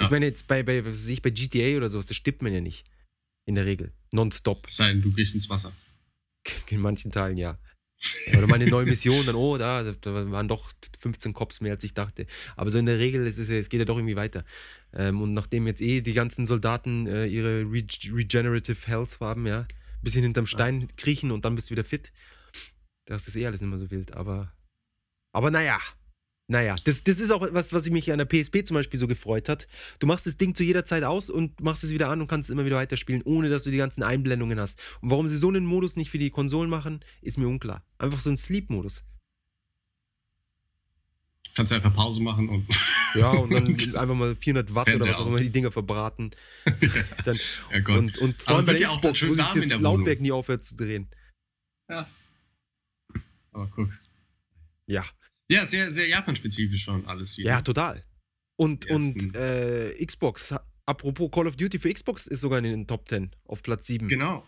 [0.00, 0.06] Ja.
[0.06, 2.52] Ich meine jetzt bei, bei, was weiß ich, bei GTA oder sowas, da stirbt man
[2.52, 2.84] ja nicht.
[3.46, 3.92] In der Regel.
[4.10, 4.66] Nonstop.
[4.66, 5.72] Es sei denn, du gehst ins Wasser.
[6.70, 7.58] In manchen Teilen ja.
[8.36, 11.84] Oder mal eine neue Mission, dann, oh, da, da waren doch 15 Cops mehr, als
[11.84, 12.26] ich dachte.
[12.56, 14.44] Aber so in der Regel, es, ist, es geht ja doch irgendwie weiter.
[14.92, 19.66] Ähm, und nachdem jetzt eh die ganzen Soldaten äh, ihre Re Regenerative Health haben, ja,
[20.02, 22.12] bisschen hinterm Stein kriechen und dann bist du wieder fit.
[23.06, 24.14] Das ist eh alles immer so wild.
[24.14, 24.52] Aber,
[25.32, 25.80] aber naja.
[26.46, 29.48] Naja, das, das ist auch was, was mich an der PSP zum Beispiel so gefreut
[29.48, 29.66] hat.
[29.98, 32.50] Du machst das Ding zu jeder Zeit aus und machst es wieder an und kannst
[32.50, 34.78] es immer wieder weiterspielen, ohne dass du die ganzen Einblendungen hast.
[35.00, 37.82] Und warum sie so einen Modus nicht für die Konsolen machen, ist mir unklar.
[37.96, 39.04] Einfach so ein Sleep-Modus.
[41.54, 42.66] Kannst du einfach Pause machen und.
[43.14, 46.32] Ja, und dann einfach mal 400 Watt oder was auch immer die Dinger verbraten.
[47.24, 47.38] Dann,
[47.70, 47.96] ja, Gott.
[47.96, 49.80] und, und vor allem bei der ja Xbox, warm in das.
[49.80, 51.06] Lautwerk nie aufhört zu drehen.
[51.88, 52.08] Ja.
[53.52, 53.90] Aber guck.
[54.86, 55.04] Ja,
[55.54, 57.46] Ja, sehr, sehr Japan-spezifisch schon alles hier.
[57.46, 58.04] ja, total.
[58.56, 60.54] Und, und äh, Xbox,
[60.86, 64.06] apropos Call of Duty für Xbox ist sogar in den Top 10 auf Platz 7.
[64.08, 64.46] Genau.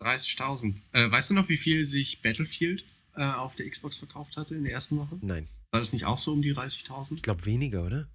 [0.00, 0.74] 30.000.
[0.92, 4.64] Äh, weißt du noch, wie viel sich Battlefield äh, auf der Xbox verkauft hatte in
[4.64, 5.18] der ersten Woche?
[5.20, 7.16] Nein, War das nicht auch so um die 30.000?
[7.16, 8.08] ich glaube weniger, oder?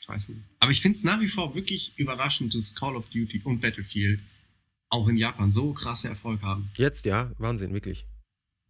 [0.00, 0.40] Ich weiß nicht.
[0.60, 4.20] Aber ich finde es nach wie vor wirklich überraschend, dass Call of Duty und Battlefield
[4.88, 6.70] auch in Japan so krasse Erfolg haben.
[6.76, 8.06] Jetzt, ja, Wahnsinn, wirklich.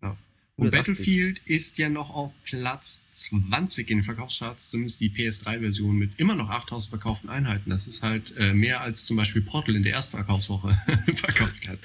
[0.03, 0.17] Ja.
[0.59, 0.73] Und 180.
[0.73, 6.35] Battlefield ist ja noch auf Platz 20 in den Verkaufscharts, zumindest die PS3-Version mit immer
[6.35, 7.69] noch 8000 verkauften Einheiten.
[7.69, 10.79] Das ist halt äh, mehr als zum Beispiel Portal in der Erstverkaufswoche
[11.15, 11.79] verkauft hat.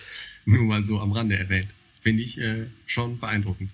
[0.46, 1.68] Nur mal so am Rande erwähnt.
[2.00, 3.72] Finde ich äh, schon beeindruckend.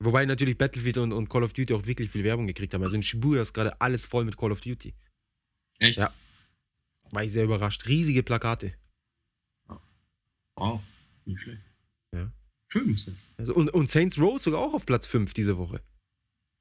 [0.00, 2.82] Wobei natürlich Battlefield und, und Call of Duty auch wirklich viel Werbung gekriegt haben.
[2.82, 4.94] Also in Shibuya ist gerade alles voll mit Call of Duty.
[5.78, 5.98] Echt?
[5.98, 6.12] Ja.
[7.12, 7.86] War ich sehr überrascht.
[7.86, 8.74] Riesige Plakate.
[10.56, 10.82] Wow,
[11.24, 11.69] nicht schlecht.
[12.72, 13.14] Schön ist das.
[13.36, 15.80] Also, und, und Saints Row sogar auch auf Platz 5 diese Woche.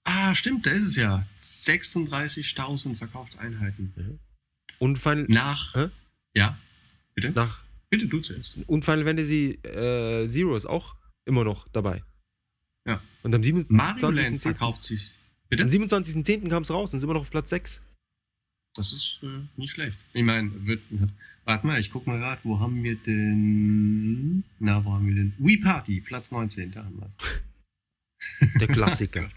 [0.06, 1.26] Ah, stimmt, da ist es ja.
[1.40, 4.20] 36.000 verkaufte Einheiten.
[4.80, 5.76] Und Final, Nach.
[5.76, 5.90] Hä?
[6.36, 6.58] Ja,
[7.16, 7.32] bitte?
[7.32, 8.58] nach, Bitte du zuerst.
[8.68, 10.96] und Final Fantasy äh, Zero ist auch
[11.26, 12.04] immer noch dabei.
[12.88, 13.02] Ja.
[13.24, 13.66] Und am 27.10.
[13.74, 15.12] Mario Land verkauft sich.
[15.50, 15.64] Bitte?
[15.64, 16.48] Am 27.10.
[16.50, 17.82] kam es raus und ist immer noch auf Platz 6.
[18.80, 20.00] Das ist äh, nicht schlecht.
[20.14, 20.82] Ich meine, wird.
[21.44, 24.46] Warte mal, ich guck mal gerade, wo haben wir denn.
[24.58, 25.34] Na, wo haben wir denn?
[25.38, 29.28] Wii Party, Platz 19, da haben wir Der Klassiker.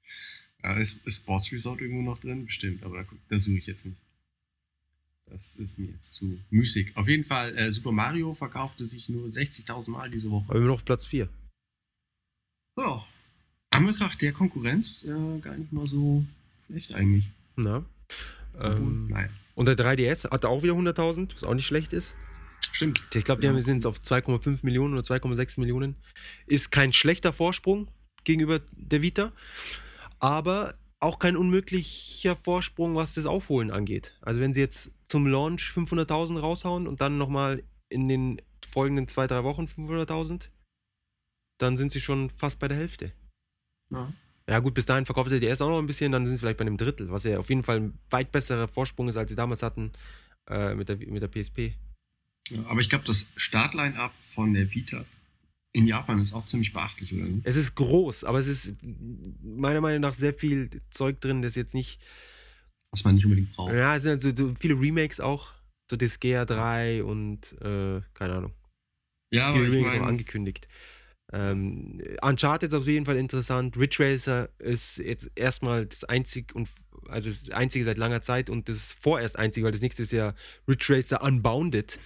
[0.62, 2.44] ja, ist, ist Sports Resort irgendwo noch drin?
[2.44, 3.96] Bestimmt, aber da, da suche ich jetzt nicht.
[5.24, 6.94] Das ist mir jetzt zu müßig.
[6.94, 10.44] Auf jeden Fall, äh, Super Mario verkaufte sich nur 60.000 Mal diese Woche.
[10.50, 11.30] Aber immer noch auf Platz 4.
[12.76, 13.06] Ja.
[13.70, 16.26] An Betracht der Konkurrenz äh, gar nicht mal so
[16.66, 17.30] schlecht eigentlich.
[17.56, 17.86] Na.
[18.60, 19.28] Ähm, naja.
[19.54, 22.14] und der 3DS hatte auch wieder 100.000, was auch nicht schlecht ist.
[22.72, 23.02] Stimmt.
[23.14, 23.52] Ich glaube, die Ja.
[23.52, 25.96] haben- sind jetzt auf 2,5 Millionen oder 2,6 Millionen.
[26.46, 27.90] Ist kein schlechter Vorsprung
[28.24, 29.32] gegenüber der Vita,
[30.18, 34.16] aber auch kein unmöglicher Vorsprung, was das Aufholen angeht.
[34.20, 38.40] Also wenn sie jetzt zum Launch 500.000 raushauen und dann nochmal in den
[38.72, 40.50] folgenden zwei, drei Wochen 500.000,
[41.58, 43.12] dann sind sie schon fast bei der Hälfte.
[43.90, 44.12] Ja.
[44.48, 46.58] Ja gut, bis dahin verkauft der DS auch noch ein bisschen, dann sind sie vielleicht
[46.58, 49.36] bei einem Drittel, was ja auf jeden Fall ein weit besserer Vorsprung ist, als sie
[49.36, 49.92] damals hatten
[50.48, 51.74] äh, mit, der, mit der PSP.
[52.48, 55.04] Ja, aber ich glaube, das Startline-Up von der Vita
[55.72, 57.26] in Japan ist auch ziemlich beachtlich, oder?
[57.44, 58.76] Es ist groß, aber es ist
[59.42, 62.00] meiner Meinung nach sehr viel Zeug drin, das jetzt nicht.
[62.90, 63.72] Was man nicht unbedingt braucht.
[63.72, 65.50] Ja, es sind halt so, viele Remakes auch.
[65.90, 68.52] So Disgaea 3 und äh, keine Ahnung.
[69.32, 70.68] Ja, aber ich Remakes auch meine, angekündigt.
[71.32, 73.76] Ähm, Uncharted ist auf jeden Fall interessant.
[73.78, 76.68] Ridge Racer ist jetzt erstmal das einzig und
[77.08, 80.34] also das einzige seit langer Zeit und das vorerst einzige, weil das nächste ist ja
[80.68, 81.98] Ridge Racer Unbounded.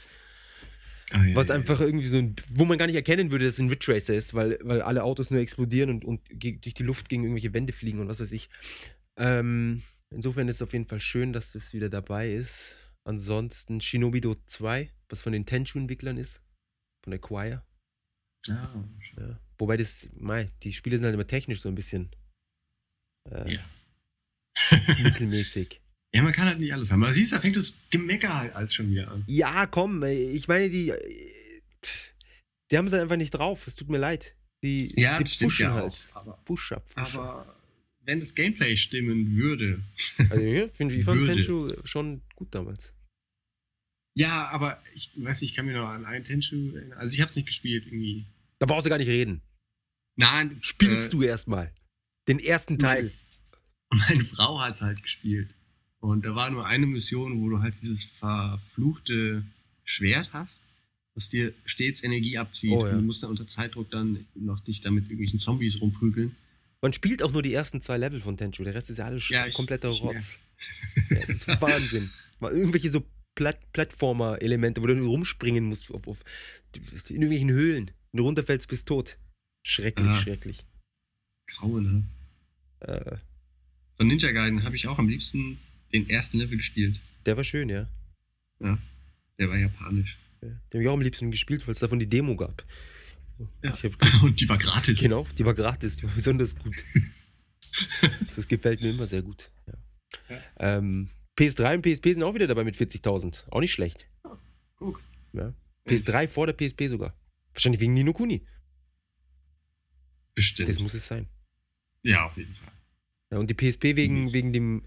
[1.11, 3.55] ah, ja, Was ja, einfach irgendwie so ein, wo man gar nicht erkennen würde, dass
[3.55, 6.85] es ein Ridge Racer ist, weil, weil alle Autos nur explodieren und, und durch die
[6.85, 8.49] Luft gegen irgendwelche Wände fliegen und was weiß ich.
[9.17, 12.77] Ähm, insofern ist es auf jeden Fall schön, dass das wieder dabei ist.
[13.03, 16.43] Ansonsten Shinobido 2, was von den Tenchu-Entwicklern ist,
[17.03, 17.63] von Acquire.
[18.49, 18.85] Ja,
[19.19, 19.39] Ja.
[19.59, 22.11] Wobei das, mei, die Spiele sind halt immer technisch so ein bisschen
[23.31, 23.65] äh, ja.
[25.03, 25.81] mittelmäßig.
[26.15, 27.03] ja, man kann halt nicht alles haben.
[27.03, 29.25] Aber siehst du, da fängt das Gemecker halt alles schon wieder an.
[29.27, 31.31] Ja, komm, ich meine, die, äh,
[32.71, 33.67] die haben es halt einfach nicht drauf.
[33.67, 34.35] Es tut mir leid.
[34.63, 35.85] Die, Ja, die das stimmt ja halt.
[35.85, 35.99] auch.
[36.13, 36.39] Aber.
[36.45, 37.57] Push aber
[38.07, 39.83] wenn das Gameplay stimmen würde.
[40.31, 41.27] Also, ja, finde ich, ich fand.
[41.27, 42.95] Tenchu schon gut damals.
[44.17, 46.99] Ja, aber ich weiß nicht, ich kann mir noch an einen Tenchu erinnern.
[46.99, 48.27] Also ich habe es nicht gespielt irgendwie.
[48.59, 49.43] Da brauchst du gar nicht reden.
[50.17, 51.73] Nein, das, Spielst äh, du erstmal.
[52.29, 53.13] Den ersten Teil.
[53.91, 55.55] Meine, meine Frau hat es halt gespielt.
[56.01, 59.45] Und da war nur eine Mission, wo du halt dieses verfluchte
[59.85, 60.63] Schwert hast,
[61.15, 62.73] das dir stets Energie abzieht.
[62.73, 62.93] Oh, ja.
[62.93, 66.35] Und du musst dann unter Zeitdruck dann noch dich da mit irgendwelchen Zombies rumprügeln.
[66.83, 68.63] Man spielt auch nur die ersten zwei Level von Tenchu.
[68.65, 70.41] Der Rest ist ja alles Ja, ich- kompletter ich Rotz.
[71.11, 72.11] Ja, das ist Wahnsinn.
[72.41, 73.03] Mal irgendwelche so
[73.35, 76.19] Plat Plattformer-Elemente, wo du nur rumspringen musst auf, auf,
[77.09, 77.91] in irgendwelchen Höhlen.
[78.17, 79.19] Wenn du runterfällst, bist tot.
[79.63, 80.17] Schrecklich, Ah.
[80.17, 80.65] schrecklich.
[81.49, 82.07] Grauenhaft.
[82.81, 83.17] Äh,
[83.99, 85.59] Von Ninja Gaiden habe ich auch am liebsten
[85.93, 86.99] den ersten Level gespielt.
[87.27, 87.87] der war schön, ja.
[88.59, 90.17] Der war japanisch.
[90.41, 90.49] ja.
[90.49, 92.65] Den habe ich auch am liebsten gespielt, weil es davon die Demo gab.
[93.63, 93.73] Ja.
[93.83, 93.83] Hab,
[94.23, 94.99] Und die war gratis.
[94.99, 96.75] genau, die war gratis, die war besonders gut.
[98.35, 99.51] Das gefällt mir immer sehr gut.
[99.67, 99.75] Ja.
[100.31, 100.41] Ja.
[100.79, 103.45] Ähm, PS3 und PSP sind auch wieder dabei mit 40.000.
[103.51, 104.07] Auch nicht schlecht.
[104.79, 105.03] Guck.
[105.35, 105.53] Ja.
[105.87, 107.13] PS3 vor der PSP sogar.
[107.57, 108.47] Wahrscheinlich wegen Nino Kuni.
[110.35, 110.69] Bestimmt.
[110.69, 111.29] Das muss es sein.
[112.03, 112.73] ja, auf jeden Fall.
[113.31, 114.87] Ja, und die PSP wegen, wegen dem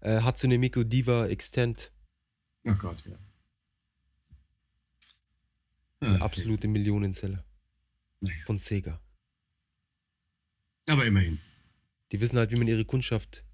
[0.00, 1.90] äh, Hatsune Miku Diva Extend.
[2.64, 3.18] Oh Gott, ja.
[6.00, 6.22] Ah, okay.
[6.22, 7.44] absolute Millionenseller.
[8.20, 8.44] Naja.
[8.46, 9.00] Von Sega.
[10.86, 11.40] Aber immerhin.
[12.12, 13.44] Die wissen halt, wie man ihre Kundschaft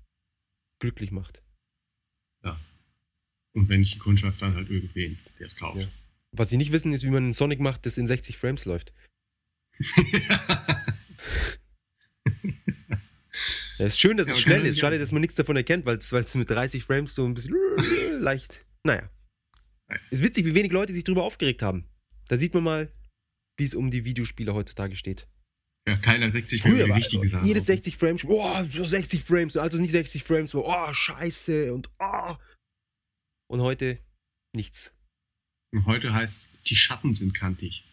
[0.79, 1.43] glücklich macht.
[3.59, 5.81] Und wenn nicht die Kundschaft, dann halt irgendwen, der es kauft.
[5.81, 5.89] Ja.
[6.33, 8.93] Was sie nicht wissen, ist, wie man einen Sonic macht, das in 60 Frames läuft.
[13.79, 14.79] Ja, ist schön, dass Ja, es schnell ist.
[14.81, 17.55] Schade, dass man nichts davon erkennt, weil es mit 30 Frames so ein bisschen
[18.21, 18.65] leicht.
[18.85, 19.09] Naja.
[20.11, 21.89] Ist witzig, wie wenig Leute sich darüber aufgeregt haben.
[22.29, 22.93] Da sieht man mal,
[23.57, 25.29] wie es um die Videospiele heutzutage steht.
[25.89, 27.47] ja, keiner regt sich für Früher war richtige Sache.
[27.47, 27.67] jedes auf.
[27.69, 32.35] 60 Frames, oh, so 60 Frames, also nicht 60 Frames, oh, scheiße und oh.
[33.49, 33.99] Und heute
[34.55, 34.93] nichts.
[35.73, 37.85] Und heute heißt die Schatten sind kantig.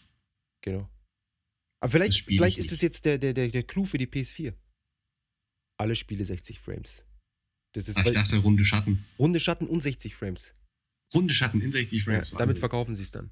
[0.61, 0.89] Genau.
[1.81, 4.53] Aber Das vielleicht, vielleicht ist das jetzt der, der, der, der Clou für die PS4.
[5.77, 7.03] Alle Spiele 60 Frames.
[7.73, 9.05] Das ist Ah, ich dachte runde Schatten.
[9.19, 10.53] runde Schatten und 60 Frames.
[11.13, 12.29] Runde Schatten in 60 Ja, Frames.
[12.31, 12.59] damit Wahnsinn.
[12.61, 13.29] verkaufen sie es dann.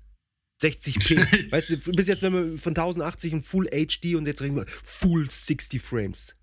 [0.61, 1.51] 60p.
[1.51, 4.67] weißt du, bis jetzt, wenn wir von 1080 und Full HD und jetzt reden wir
[4.67, 6.35] Full 60 Frames.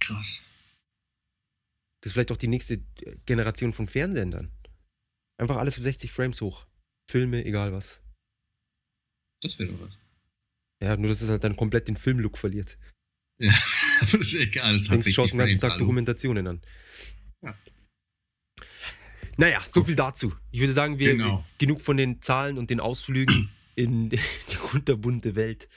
[0.00, 0.42] Krass.
[2.02, 2.78] Das ist vielleicht auch die nächste
[3.26, 4.50] Generation von Fernsehern.
[5.40, 6.66] Einfach alles auf 60 Frames hoch.
[7.10, 8.00] Filme, egal was.
[9.42, 9.98] Das wäre doch was.
[10.82, 12.78] Ja, nur dass es halt dann komplett den Filmlook verliert.
[13.38, 13.50] Ja,
[14.00, 14.74] aber das ist egal.
[14.78, 15.60] Das hat 60 schaust den ganzen.
[15.60, 15.78] Tag.
[15.78, 16.60] Dokumentationen an.
[17.42, 17.56] Ja.
[19.38, 20.34] Naja, so viel dazu.
[20.50, 21.44] Ich würde sagen, wir Genau.
[21.58, 25.68] genug von den Zahlen und den Ausflügen in die kunterbunte Welt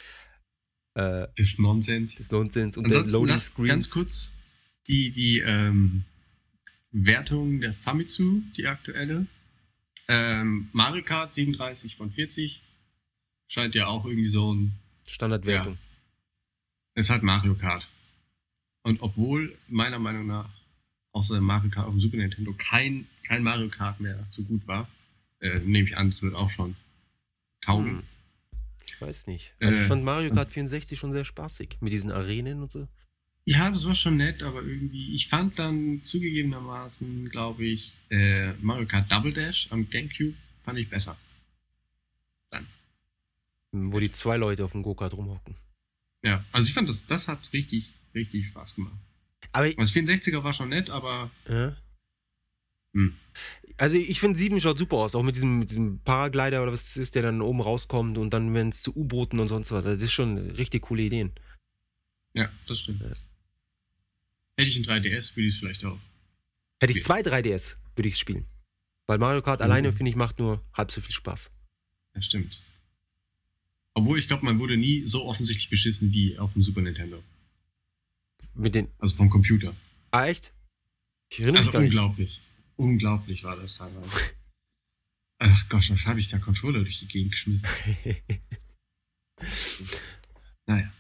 [0.96, 2.16] äh, Das Nonsens.
[2.16, 3.70] des Nonsens und der Ansonsten Loading lass Screens.
[3.70, 4.34] ganz kurz
[4.88, 6.06] die, die ähm,
[6.92, 9.26] Wertung der Famitsu, die aktuelle.
[10.08, 12.62] Ähm, Mario Kart 37 von 40.
[13.48, 14.74] Scheint ja auch irgendwie so ein.
[15.08, 15.78] Standardwertung.
[16.96, 17.88] Ist halt Mario Kart.
[18.84, 20.50] Und obwohl meiner Meinung nach
[21.12, 24.88] außer Mario Kart auf dem Super Nintendo kein, kein Mario Kart mehr so gut war,
[25.40, 26.76] äh, nehme ich an, das wird auch schon
[27.62, 27.98] taugen.
[28.00, 28.04] Hm.
[28.88, 29.54] Ich weiß nicht.
[29.60, 32.88] Also ich Äh, fand Mario Kart 64 schon sehr spaßig mit diesen Arenen und so.
[33.48, 38.88] Ja, das war schon nett, aber irgendwie, ich fand dann zugegebenermaßen, glaube ich, äh, Mario
[38.88, 41.18] Kart Double Dash am Gamecube fand ich besser.
[43.72, 45.56] Wo die zwei Leute auf dem Go-Kart rumhocken.
[46.24, 48.96] Ja, also ich fand, das, das hat richtig, richtig Spaß gemacht.
[49.52, 51.76] Aber Das 64er war schon nett, aber Ja.
[52.94, 53.16] Hm.
[53.78, 56.96] Also ich finde 7 schaut super aus, auch mit diesem, mit diesem Paraglider oder was
[56.96, 60.02] ist, der dann oben rauskommt und dann, wenn es zu U-Booten und sonst was, das
[60.02, 61.34] ist schon richtig coole Ideen.
[62.34, 63.02] ja, das stimmt.
[63.02, 63.12] Ja.
[64.58, 66.00] Hätte ich ein 3DS, würde ich es vielleicht auch.
[66.82, 68.46] Hätte ich zwei 3DS, würde ich es spielen.
[69.08, 69.64] Weil Mario Kart Oh.
[69.64, 71.52] alleine, finde ich, macht nur halb so viel Spaß.
[72.16, 72.60] Ja, stimmt.
[73.94, 77.24] Obwohl, ich glaube, man wurde nie so offensichtlich beschissen wie auf dem Super Nintendo.
[78.54, 78.88] Mit den.
[79.00, 79.76] Also vom Computer.
[80.12, 80.54] Ah, echt?
[81.30, 81.90] Ich erinnere Also mich gar nicht.
[81.92, 82.42] unglaublich.
[82.78, 84.10] Unglaublich war das teilweise.
[85.40, 87.68] Ach Gott, was habe ich da Controller durch die Gegend geschmissen?
[90.66, 90.92] Naja.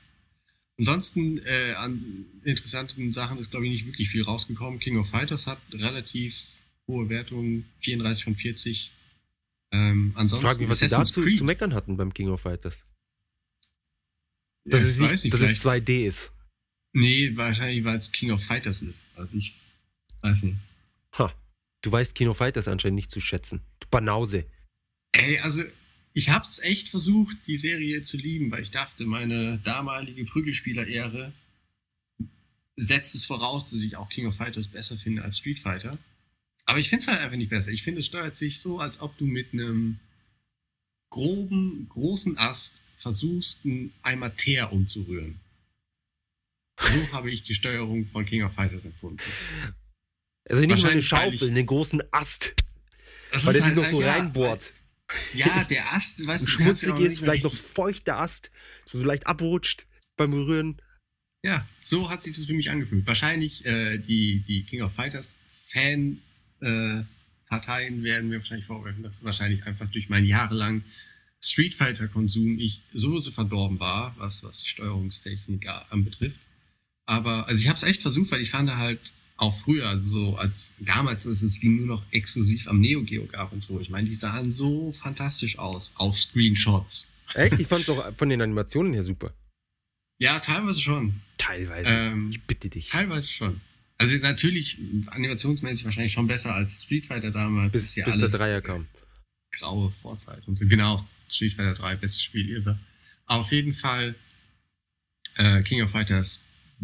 [0.78, 4.80] Ansonsten äh, an interessanten Sachen ist, glaube ich, nicht wirklich viel rausgekommen.
[4.80, 6.48] King of Fighters hat relativ
[6.88, 8.92] hohe Wertungen, 34 von 40.
[9.72, 11.38] Ähm, Ich ansonsten frage mich, was sie Assassin's dazu Creed.
[11.38, 12.84] zu meckern hatten beim King of Fighters.
[14.66, 16.32] Ja, Dass, ich es, nicht, nicht, dass es vielleicht- 2D ist.
[16.94, 19.18] Nee, wahrscheinlich, weil es King of Fighters ist.
[19.18, 19.54] Also ich
[20.22, 20.58] weiß nicht.
[21.18, 21.34] Ha.
[21.82, 23.62] Du weißt King of Fighters anscheinend nicht zu schätzen.
[23.80, 24.46] Du Banause.
[25.14, 25.64] Ey, also
[26.18, 31.34] ich hab's echt versucht, die Serie zu lieben, weil ich dachte, meine damalige Prügelspieler-Ehre
[32.78, 35.98] setzt es voraus, dass ich auch King of Fighters besser finde als Street Fighter.
[36.66, 37.70] Aber ich finde es halt einfach nicht besser.
[37.72, 40.00] Ich finde, es steuert sich so, als ob du mit einem
[41.12, 45.40] groben, großen Ast versuchst, einen Eimer Teer umzurühren.
[46.80, 49.20] So habe ich die Steuerung von King of Fighters empfunden.
[50.48, 52.56] Also nicht mal eine Schaufel, einen großen Ast,
[53.32, 54.74] Das weil der ist sich noch halt- so ja, reinbohrt.
[55.34, 58.52] Ja, der Ast, weißt du, schmutzig ist, vielleicht noch feuchter Ast,
[58.86, 59.86] so leicht abrutscht
[60.18, 60.82] beim Rühren.
[61.44, 63.06] Ja, so hat sich das für mich angefühlt.
[63.06, 66.20] Wahrscheinlich äh, die, die King of Fighters Fan
[66.62, 67.04] äh,
[67.48, 70.84] Parteien werden mir wahrscheinlich vorwerfen, dass wahrscheinlich einfach durch meinen jahrelangen
[71.42, 76.40] Street Fighter Konsum ich sowieso verdorben war, was, was die Steuerungstechnik a- anbetrifft.
[77.06, 80.74] Aber also ich habe es echt versucht, weil ich fand halt auch früher, so als
[80.80, 83.80] damals ist es ging nur noch exklusiv am Neo Geo gab und so.
[83.80, 87.08] Ich meine, die sahen so fantastisch aus auf Screenshots.
[87.34, 87.60] Echt?
[87.60, 89.34] Ich fand es auch von den Animationen her super.
[90.18, 91.22] Ja, teilweise schon.
[91.38, 91.90] Teilweise.
[91.90, 92.88] Ähm, ich bitte dich.
[92.88, 93.62] Teilweise schon.
[93.98, 97.74] Also natürlich animationsmäßig wahrscheinlich schon besser als Street Fighter damals.
[97.74, 98.88] Bis, ist ja bis der alles Dreier kam.
[99.52, 100.66] graue Vorzeit und so.
[100.66, 102.80] Genau, Street Fighter 3, bestes Spiel ever.
[103.26, 104.16] Aber auf jeden Fall
[105.36, 106.40] äh, King of Fighters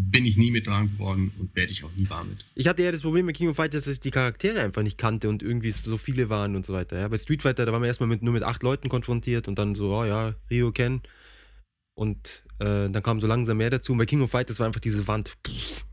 [0.09, 2.45] bin ich nie mit warm geworden und werde ich auch nie warm mit.
[2.55, 4.97] Ich hatte ja das Problem mit King of Fighters, dass ich die Charaktere einfach nicht
[4.97, 6.99] kannte und irgendwie so viele waren und so weiter.
[6.99, 9.59] Ja, bei Street Fighter, da waren wir erstmal mit, nur mit acht Leuten konfrontiert und
[9.59, 11.01] dann so, oh ja, Ryo Ken.
[11.93, 13.91] Und äh, dann kam so langsam mehr dazu.
[13.91, 15.37] Und bei King of Fighters war einfach diese Wand.
[15.45, 15.85] Pff.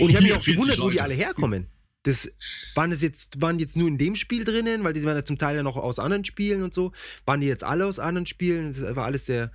[0.00, 1.04] Und ich habe mich auch 40 gewundert, wo die Leute.
[1.04, 1.66] alle herkommen.
[2.02, 2.32] Das,
[2.74, 5.24] waren das jetzt, waren die jetzt nur in dem Spiel drinnen, weil die waren ja
[5.24, 6.92] zum Teil ja noch aus anderen Spielen und so.
[7.26, 8.68] Waren die jetzt alle aus anderen Spielen?
[8.68, 9.52] Das war alles sehr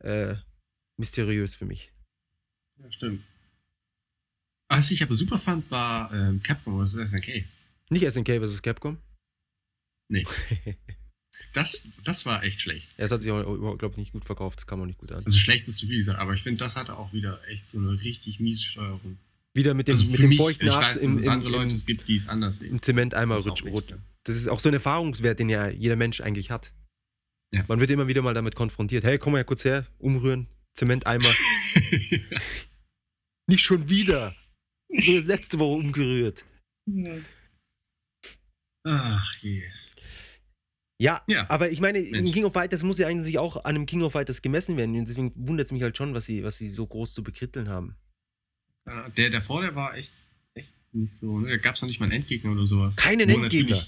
[0.00, 0.34] äh,
[0.98, 1.90] mysteriös für mich.
[2.82, 3.24] Ja, stimmt.
[4.68, 7.10] Was ich aber super fand, war ähm, Capcom vs.
[7.10, 7.44] SNK.
[7.90, 8.62] Nicht SNK vs.
[8.62, 8.98] Capcom.
[11.52, 12.90] Das, das war echt schlecht.
[12.98, 14.58] Ja, Es hat sich auch, glaube ich, nicht gut verkauft.
[14.58, 15.24] Das kam auch nicht gut an.
[15.24, 17.78] Also schlecht ist zu viel gesagt, aber ich finde, das hatte auch wieder echt so
[17.78, 19.18] eine richtig miese Steuerung.
[19.54, 21.74] Wieder mit dem, also mit dem mich, feuchten ich weiß, dass es im, andere Leute
[21.74, 22.72] es gibt, die es anders sehen.
[22.72, 23.94] im Zementeimer Das ist auch rutsch.
[24.24, 26.72] Das ist auch so ein Erfahrungswert, den ja jeder Mensch eigentlich hat.
[27.54, 27.64] Ja.
[27.68, 29.04] Man wird immer wieder mal damit konfrontiert.
[29.04, 31.24] Hey, komm mal kurz her, umrühren, Zementeimer.
[33.48, 34.34] nicht schon wieder.
[34.96, 36.44] So das letzte Woche umgerührt.
[38.84, 39.62] Ach je.
[40.98, 41.50] Ja, Ja.
[41.50, 42.32] aber ich meine, im Mensch.
[42.32, 44.96] King of Fighters muss ja eigentlich auch an einem King of Fighters gemessen werden.
[44.96, 47.68] Und deswegen wundert es mich halt schon, was sie, was sie so groß zu bekritteln
[47.68, 47.96] haben.
[48.86, 50.12] Ja, Der davor, der war echt,
[50.54, 51.40] echt nicht so.
[51.40, 51.50] Ne?
[51.50, 52.96] Da gab es noch nicht mal einen Endgegner oder sowas.
[52.96, 53.84] Keinen Wo Endgegner?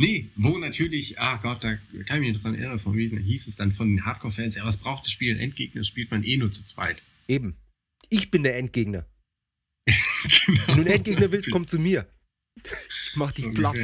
[0.00, 1.76] Nee, wo natürlich, ah Gott, da
[2.06, 4.64] kann ich mich daran erinnern, von Wesen, da hieß es dann von den Hardcore-Fans, ja,
[4.64, 5.38] was braucht das Spiel?
[5.38, 7.02] Endgegner, spielt man eh nur zu zweit.
[7.28, 7.58] Eben.
[8.08, 9.04] Ich bin der Endgegner.
[9.86, 9.98] genau.
[10.46, 12.10] Wenn du einen Endgegner willst, komm zu mir.
[12.64, 13.76] Ich mach dich platt.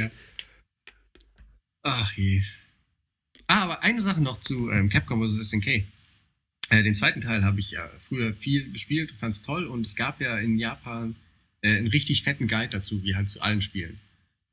[1.83, 2.41] Ach je.
[3.45, 5.51] Ah, aber eine Sache noch zu ähm, Capcom vs.
[5.51, 5.67] SNK.
[5.67, 9.95] Äh, den zweiten Teil habe ich ja früher viel gespielt, fand es toll und es
[9.95, 11.15] gab ja in Japan
[11.61, 13.99] äh, einen richtig fetten Guide dazu, wie halt zu allen Spielen.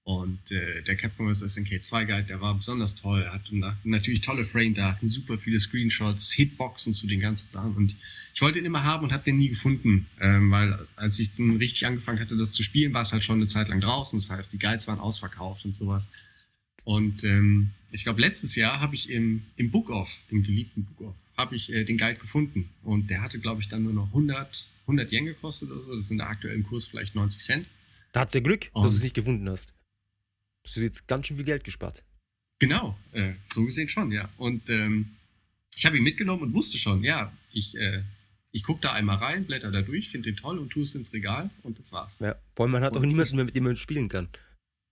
[0.05, 1.55] Und äh, der Capcom vs.
[1.55, 3.27] SNK 2 Guide, der war besonders toll.
[3.27, 7.75] Hat na natürlich tolle Frame-Daten, super viele Screenshots, Hitboxen zu den ganzen Sachen.
[7.75, 7.97] Und
[8.35, 11.57] ich wollte ihn immer haben und habe den nie gefunden, ähm, weil als ich dann
[11.57, 14.19] richtig angefangen hatte, das zu spielen, war es halt schon eine Zeit lang draußen.
[14.19, 16.11] Das heißt, die Guides waren ausverkauft und sowas.
[16.85, 21.09] Und ähm, ich glaube, letztes Jahr habe ich im, im Book Off, im geliebten Book
[21.09, 22.69] Off, habe ich äh, den Guide gefunden.
[22.83, 25.97] Und der hatte, glaube ich, dann nur noch 100, 100 Yen gekostet oder so.
[25.97, 27.67] Das sind der aktuellen Kurs vielleicht 90 Cent.
[28.13, 29.73] Da hat's ja Glück, dass Und- du es nicht gefunden hast.
[30.65, 32.03] Du hast jetzt ganz schön viel Geld gespart.
[32.59, 34.31] Genau, äh, so gesehen schon, ja.
[34.39, 35.17] Und ähm,
[35.77, 38.03] ich habe ihn mitgenommen und wusste schon, ja, ich, äh,
[38.53, 41.13] ich gucke da einmal rein, blätter da durch, finde den toll und tue es ins
[41.13, 42.19] Regal und das war's.
[42.21, 42.37] Ja.
[42.55, 44.29] Vor allem, man hat auch Und niemanden mehr, mit dem man spielen kann.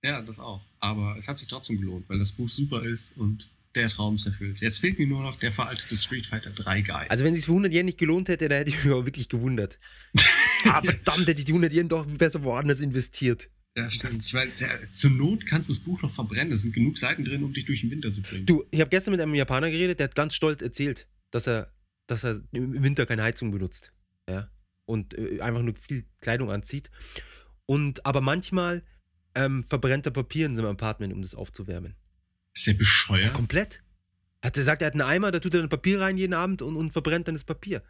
[0.05, 0.61] Ja, das auch.
[0.81, 4.27] Aber es hat sich trotzdem gelohnt, weil das Buch super ist und der Traum ist
[4.27, 4.61] erfüllt.
[4.61, 7.11] Jetzt fehlt mir nur noch der veraltete Street Fighter 3 Guide.
[7.11, 9.07] Also, wenn es sich für 100 Yen nicht gelohnt hätte, dann hätte ich mich auch
[9.07, 9.79] wirklich gewundert.
[10.65, 13.49] ah, verdammt, hätte ich die 100 Yen doch besser woanders investiert.
[13.77, 14.25] Ja, stimmt.
[14.25, 16.53] Ich meine, ja, zur Not kannst du das Buch noch verbrennen.
[16.53, 18.47] Es sind genug Seiten drin, um dich durch den Winter zu bringen.
[18.47, 21.73] Du, ich habe gestern mit einem Japaner geredet, der hat ganz stolz erzählt, dass er,
[22.07, 23.93] dass er im Winter keine Heizung benutzt.
[24.29, 24.51] Ja.
[24.85, 26.91] Und äh, einfach nur viel Kleidung anzieht.
[27.67, 28.83] Und aber manchmal
[29.35, 31.95] ähm, verbrennt er Papier in seinem Apartment, um das aufzuwärmen.
[32.55, 33.33] ist der Ja, bescheuert?
[33.33, 33.83] komplett.
[34.45, 36.61] Hat er gesagt, er hat einen Eimer, da tut er dann Papier rein jeden Abend
[36.63, 37.83] und, und verbrennt dann das Papier.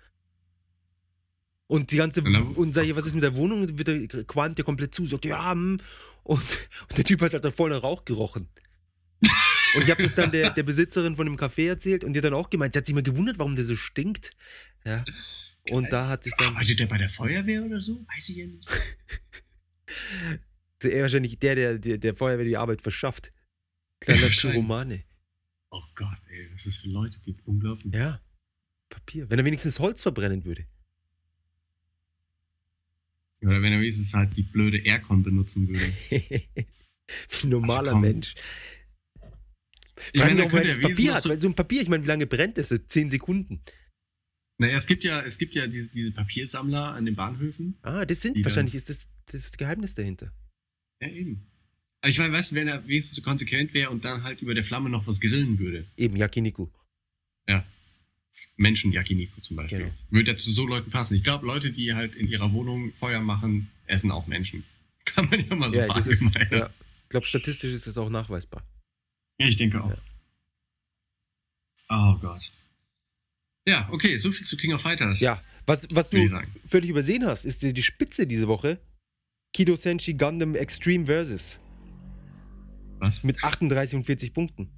[1.72, 3.78] Und die ganze, Und dann- und sag ich, was ist mit der Wohnung?
[3.78, 5.78] Wird er, qualmt der komplett zu, sagt, ja, hm.
[6.22, 8.50] und, und der Typ hat halt dann voll Rauch gerochen.
[9.74, 12.26] Und ich habe das dann der, der Besitzerin von dem Café erzählt und die hat
[12.26, 14.32] dann auch gemeint, sie hat sich mal gewundert, warum der so stinkt.
[14.84, 15.02] Ja.
[15.70, 15.90] Und Geil.
[15.92, 18.04] da hat sich dann Arbeitet der bei der Feuerwehr oder so?
[18.14, 18.68] Weiß ich ja nicht.
[20.84, 23.32] eher wahrscheinlich der, der, der, der Feuerwehr die Arbeit verschafft.
[24.00, 24.26] Kleiner.
[24.26, 25.04] Pyromane.
[25.70, 27.46] Oh Gott, ey, was es für Leute gibt.
[27.46, 27.94] Unglaublich.
[27.94, 28.20] Ja.
[28.90, 29.30] Papier.
[29.30, 30.66] Wenn er wenigstens Holz verbrennen würde.
[33.42, 35.92] Oder wenn er wenigstens halt die blöde Aircon benutzen würde.
[36.10, 37.98] Wie ein normaler Also.
[38.00, 38.34] Mensch.
[40.12, 41.88] Ich meine, wer könnte das er Papier noch hat, so, weil so ein Papier, ich
[41.88, 42.68] meine, wie lange brennt das?
[42.68, 43.62] So 10 Sekunden.
[44.58, 47.76] Naja, es gibt ja, es gibt ja diese, diese Papiersammler an den Bahnhöfen.
[47.82, 50.32] Ah, das sind Die dann- wahrscheinlich ist das das Geheimnis dahinter.
[51.00, 51.46] Ja, eben.
[52.00, 54.54] Aber ich meine, weißt du, wenn er wenigstens so konsequent wäre und dann halt über
[54.54, 55.86] der Flamme noch was grillen würde.
[55.96, 56.68] Eben Yakiniku.
[58.56, 59.78] Menschen, Yakiniku zum Beispiel.
[59.78, 59.92] Genau.
[60.10, 61.14] Würde er zu so Leuten passen.
[61.14, 64.64] Ich glaube, Leute, die halt in ihrer Wohnung Feuer machen, essen auch Menschen.
[65.04, 66.58] Kann man ja mal so Ja, das verallgemeinern.
[66.58, 66.70] ja.
[67.04, 68.62] Ich glaube, statistisch ist es auch nachweisbar.
[69.40, 69.90] Ja, ich denke auch.
[69.90, 69.98] Ja.
[71.90, 72.52] Oh Gott.
[73.66, 75.20] Ja, okay, so viel zu King of Fighters.
[75.20, 76.26] Ja, was, was du
[76.66, 78.80] völlig übersehen hast, ist die, die Spitze diese Woche.
[79.52, 81.58] Kido Senshi Gundam Extreme Versus
[82.98, 83.22] Was?
[83.24, 84.70] mit 38 und 40 Punkten.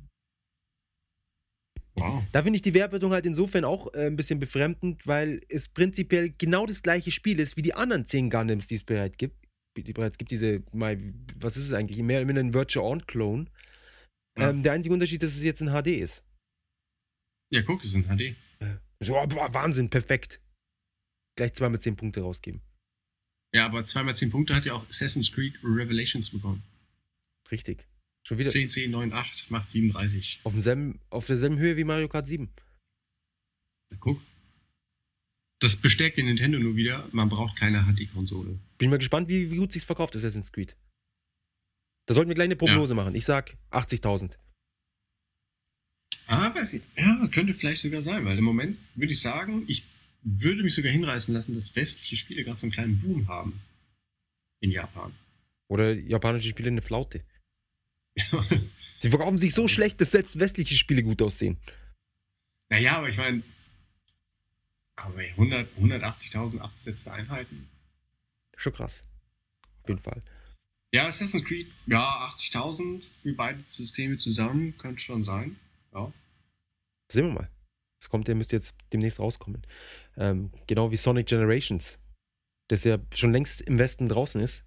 [1.97, 2.25] Wow.
[2.33, 6.35] Da finde ich die Wertung halt insofern auch äh, ein bisschen befremdend, weil es prinzipiell
[6.37, 9.37] genau das gleiche Spiel ist wie die anderen 10 Gundams, die es bereits gibt.
[9.77, 12.01] Die bereits gibt diese, was ist es eigentlich?
[12.01, 13.47] Mehr oder minder ein Virtual On Clone.
[14.39, 14.51] Ja.
[14.51, 16.23] Ähm, der einzige Unterschied, dass es jetzt in HD ist.
[17.51, 18.37] Ja, guck, es ist in HD.
[19.01, 20.41] So, oh, boah, Wahnsinn, perfekt.
[21.37, 22.61] Gleich zweimal 10 Punkte rausgeben.
[23.53, 26.63] Ja, aber zweimal 10 Punkte hat ja auch Assassin's Creed Revelations bekommen.
[27.51, 27.87] Richtig.
[28.27, 30.41] Schon wieder 10, 10, 9, 8 macht 37.
[30.45, 32.49] auf, demselben, auf derselben Höhe wie Mario Kart 7.
[33.91, 34.21] Ja, guck.
[35.61, 38.59] Das bestärkt den Nintendo nur wieder, man braucht keine HD-Konsole.
[38.79, 40.75] Bin mal gespannt, wie, wie gut sich's verkauft, Assassin's Creed.
[42.07, 43.15] Da sollten wir gleich eine Prognose machen.
[43.15, 44.37] Ich sag 80.000.
[46.27, 46.83] Ah, weiß ich.
[46.97, 49.85] Ja, könnte vielleicht sogar sein, weil im Moment würde ich sagen, ich
[50.23, 53.61] würde mich sogar hinreißen lassen, dass westliche Spiele gerade so einen kleinen Boom haben.
[54.61, 55.15] In Japan.
[55.69, 57.23] Oder japanische Spiele eine Flaute.
[58.99, 61.59] Sie verkaufen sich so schlecht, dass selbst westliche Spiele gut aussehen.
[62.71, 63.43] naja, aber ich meine,
[64.97, 67.69] 100 180.000 abgesetzte Einheiten.
[68.57, 69.05] Schon krass.
[69.83, 70.23] Auf jeden Fall.
[70.93, 75.59] Ja, Assassin's Creed, ja, 80.000 für beide Systeme zusammen, könnte schon sein.
[75.93, 76.13] Ja.
[77.11, 77.51] Sehen wir mal.
[77.99, 79.67] Das kommt, der müsste jetzt demnächst rauskommen.
[80.17, 81.99] Ähm, genau wie Sonic Generations.
[82.69, 84.65] Das ja schon längst im Westen draußen ist.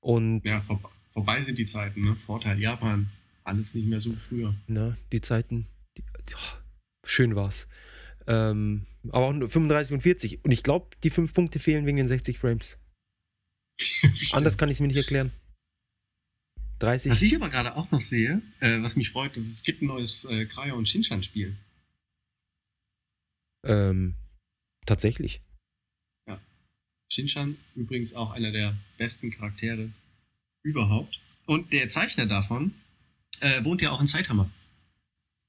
[0.00, 0.80] Und Ja, vor,
[1.14, 2.16] vorbei sind die Zeiten, ne?
[2.16, 3.10] Vorteil Japan.
[3.44, 4.54] Alles nicht mehr so wie früher.
[4.66, 6.02] na, die Zeiten, die,
[6.34, 6.58] oh,
[7.04, 7.66] schön war's.
[8.26, 10.44] Ähm, aber auch nur 35 und 40.
[10.44, 12.78] Und ich glaube, die 5 Punkte fehlen wegen den 60 Frames.
[14.32, 15.30] Anders kann ich es mir nicht erklären.
[16.78, 17.12] 30.
[17.12, 19.86] Was ich aber gerade auch noch sehe, äh, was mich freut, ist, es gibt ein
[19.86, 21.56] neues äh, Kraya und Shinshan-Spiel.
[23.64, 24.14] Ähm,
[24.86, 25.42] tatsächlich.
[27.08, 29.90] Shinshan übrigens auch einer der besten Charaktere
[30.64, 31.20] überhaupt.
[31.46, 32.74] Und der Zeichner davon
[33.40, 34.50] äh, wohnt ja auch in Saitama.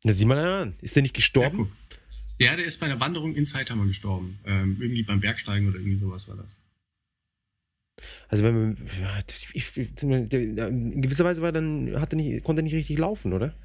[0.04, 0.76] Da sieh mal einer an.
[0.82, 1.58] Ist der nicht Ja, gestorben?
[1.58, 1.72] guck.
[2.38, 4.38] Ja, der ist bei der Wanderung in Saitama gestorben.
[4.46, 6.58] Ähm, irgendwie beim Bergsteigen oder irgendwie sowas war das.
[8.28, 9.20] Also wenn man, ja,
[9.54, 13.32] ich, ich, in gewisser Weise war dann, hat er nicht, konnte er nicht richtig laufen,
[13.32, 13.56] oder?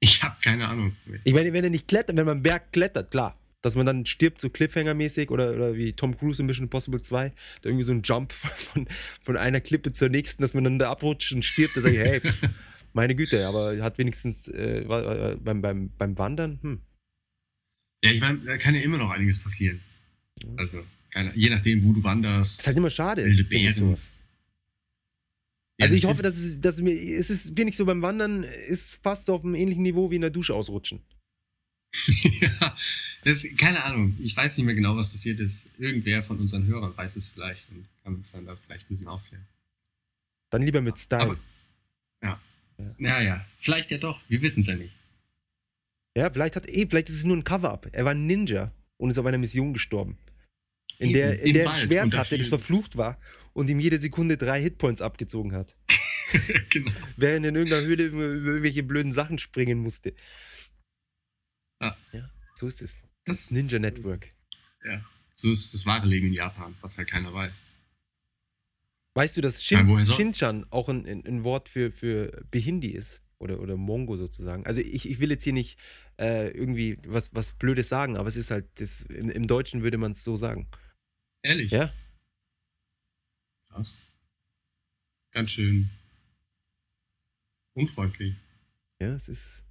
[0.00, 0.94] Ich habe keine Ahnung.
[1.24, 3.39] Ich meine, wenn er nicht klettert, wenn man einen Berg klettert, klar.
[3.62, 7.28] Dass man dann stirbt, so Cliffhanger-mäßig oder, oder wie Tom Cruise in Mission Impossible 2,
[7.28, 7.34] da
[7.68, 8.88] irgendwie so ein Jump von,
[9.22, 12.00] von einer Klippe zur nächsten, dass man dann da abrutscht und stirbt, da sage ich,
[12.00, 12.48] hey, pff,
[12.92, 16.80] meine Güte, aber hat wenigstens äh, war, äh, beim, beim, beim Wandern, hm.
[18.02, 19.80] Ja, ich meine, da kann ja immer noch einiges passieren.
[20.56, 22.60] Also, keine, je nachdem, wo du wanderst.
[22.60, 23.24] Ist halt immer schade.
[23.24, 23.96] Wilde Bären.
[25.80, 29.26] Also ich hoffe, dass es, dass mir, es ist, ich so beim Wandern, ist fast
[29.26, 31.00] so auf einem ähnlichen Niveau wie in der Dusche ausrutschen.
[32.40, 32.76] ja,
[33.24, 34.16] das, keine Ahnung.
[34.20, 35.66] Ich weiß nicht mehr genau, was passiert ist.
[35.78, 39.08] Irgendwer von unseren Hörern weiß es vielleicht und kann uns dann da vielleicht ein bisschen
[39.08, 39.46] aufklären.
[40.50, 41.22] Dann lieber mit Style.
[41.22, 41.36] Aber-
[42.98, 44.20] Naja, vielleicht ja doch.
[44.28, 44.94] Wir wissen es ja nicht.
[46.16, 47.88] Ja, vielleicht hat eh, vielleicht ist es nur ein Cover-up.
[47.92, 50.18] Er war ein Ninja und ist auf einer Mission gestorben.
[50.98, 53.18] In Eben, der, in der er ein Wald, Schwert hatte, das verflucht war
[53.52, 55.74] und ihm jede Sekunde drei Hitpoints abgezogen hat.
[56.70, 56.90] genau.
[57.16, 60.14] Während er in irgendeiner Höhle über irgendwelche blöden Sachen springen musste.
[61.80, 61.96] Ja.
[62.12, 63.00] ja so ist es.
[63.24, 64.28] Das, Ninja Network.
[65.34, 67.64] so ist das wahre Leben in Japan, was halt keiner weiß.
[69.14, 72.88] Weißt du, dass Ja, Shin, soll- Shinchan auch ein, ein, ein Wort für, für Behindi
[72.88, 73.22] ist?
[73.38, 74.66] Oder, oder Mongo sozusagen.
[74.66, 75.78] Also ich, ich will jetzt hier nicht
[76.18, 79.96] äh, irgendwie was, was Blödes sagen, aber es ist halt, das, im, im Deutschen würde
[79.96, 80.68] man es so sagen.
[81.42, 81.70] Ehrlich?
[81.70, 81.90] Ja?
[83.70, 83.96] Krass.
[85.32, 85.88] Ganz schön
[87.74, 88.36] unfreundlich.
[89.00, 89.64] Ja, es ist.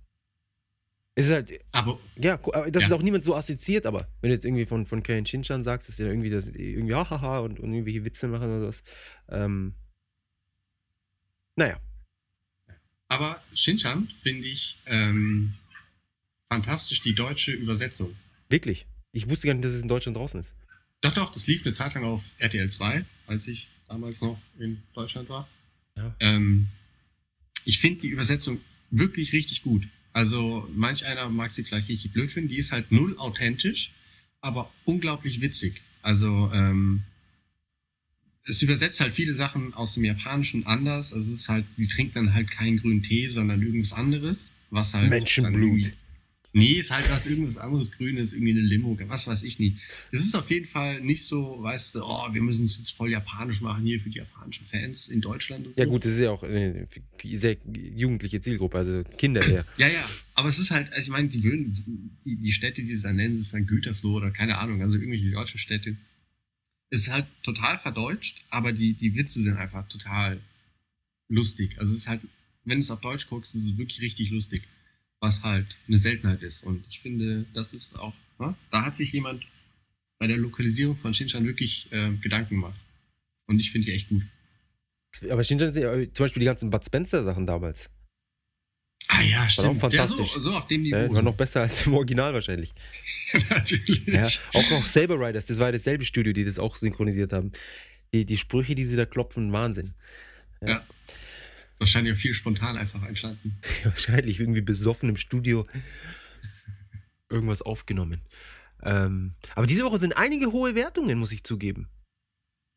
[1.20, 2.88] Es ist halt, Aber ja, aber das Ja.
[2.88, 5.90] ist auch niemand so assoziiert, aber wenn du jetzt irgendwie von, von Karen Shinchan sagst,
[5.90, 8.84] dass sie dann irgendwie das irgendwie hahaha und, und irgendwelche Witze machen oder sowas.
[9.28, 9.74] Ähm,
[11.58, 11.80] naja,
[13.10, 15.56] Aber Shinchan finde ich ähm,
[16.48, 18.16] fantastisch die deutsche Übersetzung.
[18.50, 18.88] wirklich.
[19.12, 20.54] Ich wusste gar nicht, dass es in Deutschland draußen ist.
[21.02, 24.84] Doch, doch, das lief eine Zeit lang auf RTL 2, als ich damals noch in
[24.94, 25.48] Deutschland war.
[25.98, 26.16] Ja.
[26.20, 26.68] Ähm,
[27.66, 28.62] ich finde die Übersetzung
[28.92, 29.88] wirklich richtig gut.
[30.14, 32.50] Also manch einer mag sie vielleicht richtig blöd finden.
[32.50, 33.92] Die ist halt null authentisch,
[34.42, 35.82] aber unglaublich witzig.
[36.02, 37.04] Also ähm,
[38.46, 41.14] es übersetzt halt viele Sachen aus dem Japanischen anders.
[41.14, 44.94] Also es ist halt, die trinkt dann halt keinen grünen Tee, sondern irgendwas anderes, was
[44.94, 45.92] halt Menschenblut.
[46.52, 49.78] Nee, ist halt was irgendwas anderes Grünes, irgendwie eine Limo, was weiß ich nicht.
[50.12, 53.12] Es ist auf jeden Fall nicht so, weißt du, oh, wir müssen es jetzt voll
[53.12, 55.82] japanisch machen hier für die japanischen Fans in Deutschland und so.
[55.82, 56.88] Ja, gut, das ist ja auch eine
[57.24, 59.66] sehr jugendliche Zielgruppe, also Kinder eher.
[59.78, 63.04] Ja, ja, aber es ist halt, also ich meine, die die, die Städte, die sie
[63.04, 65.98] dann nennen, ist dann Gütersloh oder keine Ahnung, also irgendwelche deutschen Städte.
[66.90, 70.42] Es ist halt total verdeutscht, aber die, die Witze sind einfach total
[71.30, 71.78] lustig.
[71.78, 72.22] Also es ist halt,
[72.66, 74.64] wenn du es auf Deutsch guckst, ist es wirklich richtig lustig,
[75.20, 76.64] was halt eine Seltenheit ist.
[76.64, 78.56] Und ich finde, das ist auch, ne?
[78.72, 79.46] da hat sich jemand
[80.20, 82.80] bei der Lokalisierung von Shinchan wirklich äh, Gedanken gemacht.
[83.48, 84.24] Und ich finde die echt gut.
[85.30, 87.90] Aber Shinchan ist ja zum Beispiel die ganzen Bud Spencer-Sachen damals.
[89.08, 89.78] Ah ja, auch stimmt.
[89.78, 90.28] fantastisch.
[90.28, 90.96] Ja, so, so auf dem Niveau.
[90.96, 92.74] Ja, war noch besser als im Original wahrscheinlich.
[93.50, 94.06] Natürlich.
[94.06, 97.52] Ja, auch, auch Saber Riders, das war ja dasselbe Studio, die das auch synchronisiert haben.
[98.14, 99.94] Die, die Sprüche, die sie da klopfen, Wahnsinn.
[101.80, 103.58] Wahrscheinlich auch viel spontan einfach entstanden.
[103.84, 105.66] Wahrscheinlich irgendwie besoffen im Studio
[107.30, 108.22] irgendwas aufgenommen.
[108.82, 111.88] Ähm, aber diese Woche sind einige hohe Wertungen, muss ich zugeben.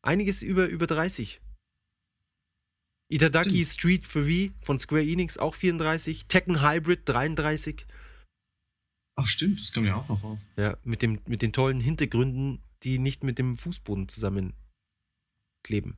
[0.01, 1.41] Einiges über, über 30.
[3.09, 6.25] Itadaki Street 3 von Square Enix auch 34.
[6.27, 7.85] Tekken Hybrid 33.
[9.15, 10.39] Ach stimmt, das kommt ja auch noch auf.
[10.57, 15.97] Ja, mit, dem, mit den tollen Hintergründen, die nicht mit dem Fußboden zusammenkleben.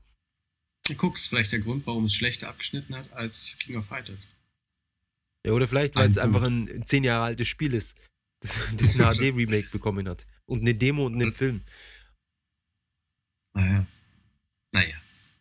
[0.93, 4.27] Guck, ist vielleicht der Grund, warum es schlechter abgeschnitten hat als King of Fighters.
[5.45, 7.95] Ja, oder vielleicht, weil es einfach ein zehn Jahre altes Spiel ist,
[8.41, 8.99] das, das ein
[9.33, 10.25] HD-Remake bekommen hat.
[10.45, 11.61] Und eine Demo und einen Film.
[13.55, 13.85] Naja.
[14.73, 14.95] Naja,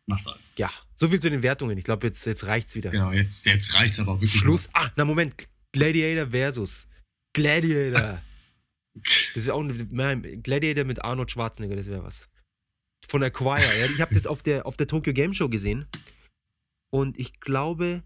[0.07, 0.53] was soll's.
[0.57, 1.77] Ja, so viel zu den Wertungen.
[1.77, 2.91] Ich glaube, jetzt, jetzt reicht's wieder.
[2.91, 4.41] Genau, jetzt, jetzt reicht's aber auch wirklich.
[4.41, 4.71] Schluss.
[4.73, 5.49] Ah, na Moment.
[5.73, 6.89] Gladiator versus
[7.35, 8.23] Gladiator.
[9.35, 12.29] Das wäre auch ein nein, Gladiator mit Arnold Schwarzenegger, das wäre was.
[13.09, 13.61] Von Acquire.
[13.81, 15.87] Ja, ich habe das auf der, auf der Tokyo Game Show gesehen.
[16.93, 18.03] Und ich glaube,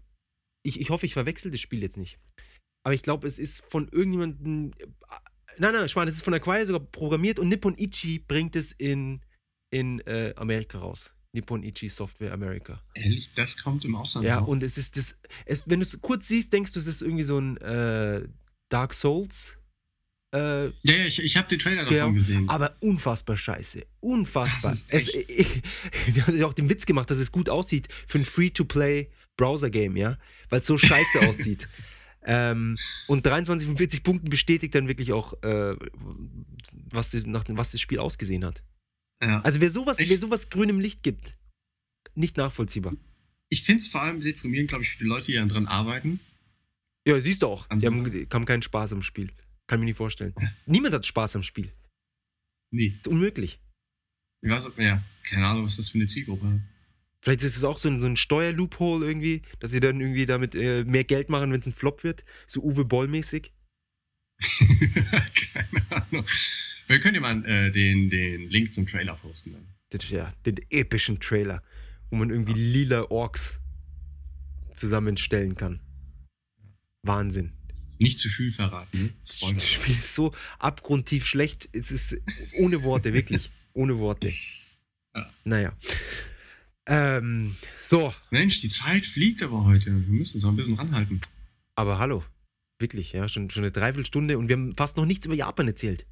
[0.63, 2.19] ich, ich hoffe, ich verwechsel das Spiel jetzt nicht.
[2.83, 4.73] Aber ich glaube, es ist von irgendjemandem.
[5.57, 9.21] Nein, nein, Schwan, es ist von Acquire sogar programmiert und Nippon Ichi bringt es in,
[9.71, 11.13] in äh, Amerika raus.
[11.33, 12.81] Nippon Ichi Software America.
[12.95, 14.47] Ehrlich, das kommt im Ausland Ja, auch.
[14.47, 17.23] und es ist das, es, wenn du es kurz siehst, denkst du, es ist irgendwie
[17.23, 18.27] so ein äh,
[18.69, 19.57] Dark Souls
[20.31, 22.47] Äh, Ja, ja, ich, ich habe den Trailer davon Ja, gesehen.
[22.49, 23.85] aber unfassbar scheiße.
[23.99, 24.73] Unfassbar.
[24.89, 25.61] Es, ich,
[26.13, 30.17] wir haben ja auch den Witz gemacht, dass es gut aussieht für ein Free-to-Play-Browser-Game, ja?
[30.49, 31.67] Weil es so scheiße aussieht.
[32.25, 32.75] Ähm,
[33.07, 35.75] und 23 von 40 Punkten bestätigt dann wirklich auch, äh,
[36.91, 38.61] was, das, nach, was das Spiel ausgesehen hat.
[39.21, 39.41] ja.
[39.41, 41.35] Also wer sowas, Ich- wer sowas grünem Licht gibt,
[42.15, 42.93] nicht nachvollziehbar.
[43.49, 46.19] Ich finde es vor allem deprimierend, glaube ich, für die Leute, die daran arbeiten.
[47.07, 47.65] Ja, siehst du auch.
[47.73, 49.31] Die haben, haben keinen Spaß am Spiel.
[49.69, 50.33] Kann mir nicht vorstellen.
[50.65, 51.71] Niemand hat Spaß am Spiel.
[52.71, 52.95] Nee.
[52.97, 53.61] ist unmöglich.
[54.41, 56.63] Ich weiß, ja, keine Ahnung, was das für eine Zielgruppe ist.
[57.21, 60.55] Vielleicht ist es auch so ein, so ein Steuerloophole irgendwie, dass sie dann irgendwie damit
[60.55, 62.25] äh, mehr Geld machen, wenn es ein Flop wird.
[62.47, 63.53] So Uwe Boll-mäßig.
[65.53, 66.25] keine Ahnung.
[66.87, 69.67] Wir können ja mal äh, den, den Link zum Trailer posten dann.
[69.91, 71.61] Das, ja, den epischen Trailer,
[72.09, 73.59] wo man irgendwie lila Orks
[74.73, 75.79] zusammenstellen kann.
[77.03, 77.58] Wahnsinn.
[77.99, 79.13] Nicht zu viel verraten.
[79.29, 79.55] Spoiler.
[79.55, 81.69] Das Spiel ist so abgrundtief schlecht.
[81.73, 82.17] Es ist
[82.57, 83.51] ohne Worte, wirklich.
[83.73, 84.33] Ohne Worte.
[85.15, 85.27] Ja.
[85.43, 85.73] Naja.
[86.87, 89.85] Ähm, so, Mensch, die Zeit fliegt aber heute.
[89.87, 91.21] Wir müssen uns mal ein bisschen ranhalten.
[91.75, 92.23] aber hallo.
[92.79, 96.05] Wirklich, ja, schon, schon eine Dreiviertelstunde und wir haben fast noch nichts über Japan erzählt.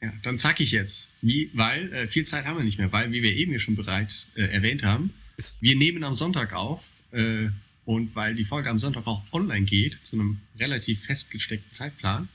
[0.00, 1.08] Ja, dann zack ich jetzt.
[1.22, 3.74] Wie, weil äh, viel Zeit haben wir nicht mehr, weil, wie wir eben ja schon
[3.76, 7.48] bereit äh, erwähnt haben, Ist- wir nehmen am Sonntag auf äh,
[7.86, 12.28] und weil die Folge am Sonntag auch online geht, zu einem relativ festgesteckten Zeitplan,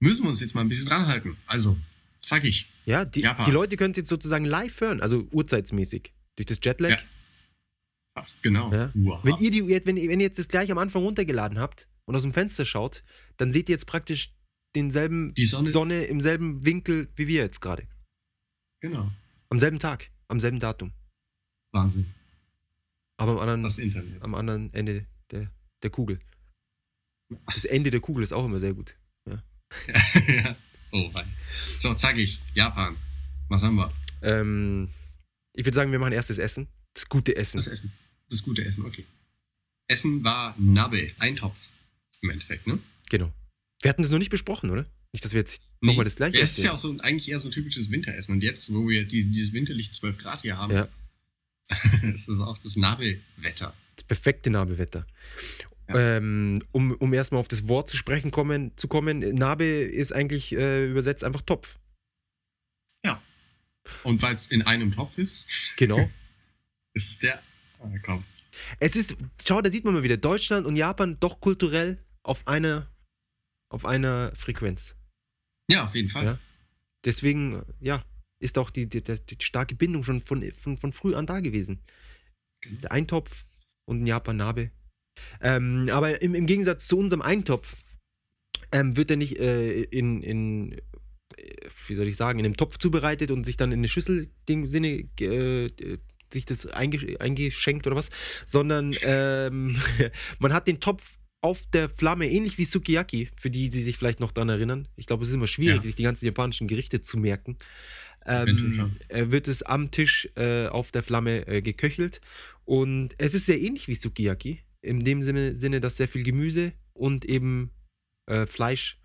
[0.00, 1.36] müssen wir uns jetzt mal ein bisschen dranhalten.
[1.46, 1.76] Also,
[2.20, 2.68] zack ich.
[2.86, 6.12] Ja, die, die Leute können es jetzt sozusagen live hören, also uhrzeitsmäßig.
[6.36, 6.90] Durch das Jetlag.
[6.90, 6.98] Ja.
[8.16, 8.72] Fast, genau.
[8.72, 8.92] Ja.
[8.94, 12.22] Wenn, ihr die, wenn, wenn ihr jetzt das gleich am Anfang runtergeladen habt und aus
[12.22, 13.04] dem Fenster schaut,
[13.36, 14.32] dann seht ihr jetzt praktisch
[14.74, 17.86] denselben Die Sonne- Sonne im selben Winkel wie wir jetzt gerade.
[18.80, 19.10] Genau.
[19.50, 20.92] Am selben Tag, am selben Datum.
[21.72, 22.06] Wahnsinn.
[23.18, 24.22] Aber am anderen, Das Internet.
[24.22, 25.50] am anderen Ende der,
[25.82, 26.20] der Kugel.
[27.46, 28.96] Das Ende der Kugel ist auch immer sehr gut.
[29.26, 30.56] ja.
[30.92, 31.26] Oh, wei.
[31.78, 32.40] So, zack ich.
[32.54, 32.96] Japan.
[33.48, 33.92] Was haben wir?
[34.22, 34.88] Ähm,
[35.54, 36.68] ich würde sagen, wir machen erst das Essen.
[36.94, 37.58] Das gute Essen.
[37.58, 37.92] Das Essen.
[38.30, 39.04] Das gute Essen, okay.
[39.88, 41.70] Essen war Nabe, Eintopf.
[42.22, 42.78] Im Endeffekt, ne?
[43.10, 43.32] Genau.
[43.82, 44.86] Wir hatten das noch nicht besprochen, oder?
[45.12, 47.38] Nicht, dass wir jetzt Nee, nochmal das gleiche Es ist ja auch so, eigentlich eher
[47.38, 48.32] so ein typisches Winteressen.
[48.32, 50.88] Und jetzt, wo wir die, dieses winterliche 12 Grad hier haben, Ja.
[52.14, 53.74] ist das auch das Nabe-Wetter.
[53.96, 55.06] Das perfekte Nabewetter.
[55.88, 56.16] Ja.
[56.16, 60.54] Ähm, um, um erstmal auf das Wort zu sprechen kommen, zu kommen, Nabe ist eigentlich
[60.54, 61.78] äh, übersetzt einfach Topf.
[64.02, 65.46] Und weil es in einem Topf ist,
[65.76, 65.98] Genau.
[66.94, 67.42] ist es der.
[67.80, 68.24] Ah, komm.
[68.80, 69.16] es ist,
[69.46, 72.90] schau, da sieht man mal wieder, Deutschland und Japan doch kulturell auf einer,
[73.70, 74.96] auf einer Frequenz.
[75.70, 76.24] Ja, auf jeden Fall.
[76.24, 76.38] Ja.
[77.04, 78.04] Deswegen, ja,
[78.40, 81.80] ist auch die, die, die, starke Bindung schon von, von, von früh an da gewesen.
[82.60, 82.80] Genau.
[82.80, 83.46] Der Eintopf
[83.86, 84.70] und in Japan Nabe.
[85.40, 87.76] Ähm, aber im, im Gegensatz zu unserem Eintopf
[88.72, 90.72] ähm, wird er nicht äh, in, in,
[91.36, 94.30] äh, wie soll ich sagen, in einem Topf zubereitet und sich dann in eine Schüssel,
[94.48, 95.98] dem Sinne, äh, äh,
[96.32, 98.10] sich das einge eingeschenkt oder was,
[98.44, 99.80] sondern ähm,
[100.38, 104.20] man hat den Topf auf der Flamme, ähnlich wie Sukiyaki, für die, die sich vielleicht
[104.20, 104.88] noch daran erinnern.
[104.96, 105.82] Ich glaube, es ist immer schwierig, Ja.
[105.82, 107.56] sich die ganzen japanischen Gerichte zu merken.
[108.26, 112.20] Ähm, äh, wird es am Tisch äh, auf der Flamme äh, geköchelt.
[112.64, 114.62] Und es ist sehr ähnlich wie Sukiyaki.
[114.82, 117.70] In dem Sinne, Sinne dass sehr viel Gemüse und eben
[118.26, 118.98] äh, Fleisch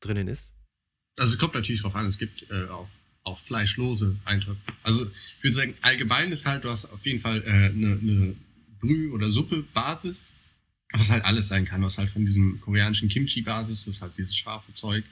[0.00, 0.54] drinnen ist.
[1.18, 2.88] Also es kommt natürlich drauf an, es gibt äh, auch,
[3.22, 4.72] auch fleischlose Eintöpfe.
[4.82, 7.98] Also ich würde sagen, allgemein ist halt, du hast auf jeden Fall eine äh, ne-
[8.02, 8.36] ne
[8.80, 10.32] Brüh- oder Suppe-Basis,
[10.92, 14.36] was halt alles sein kann, was halt von diesem koreanischen Kimchi-Basis, das ist halt dieses
[14.36, 15.04] scharfe Zeug,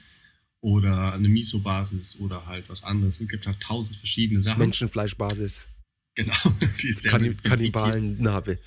[0.63, 3.19] oder eine Miso-Basis oder halt was anderes.
[3.19, 4.59] Es gibt halt tausend verschiedene Sachen.
[4.59, 5.67] Menschenfleischbasis.
[6.15, 6.33] Genau,
[6.81, 7.43] die ist sehr Kanni beliebt.
[7.43, 8.59] Kannibalen-Nabe.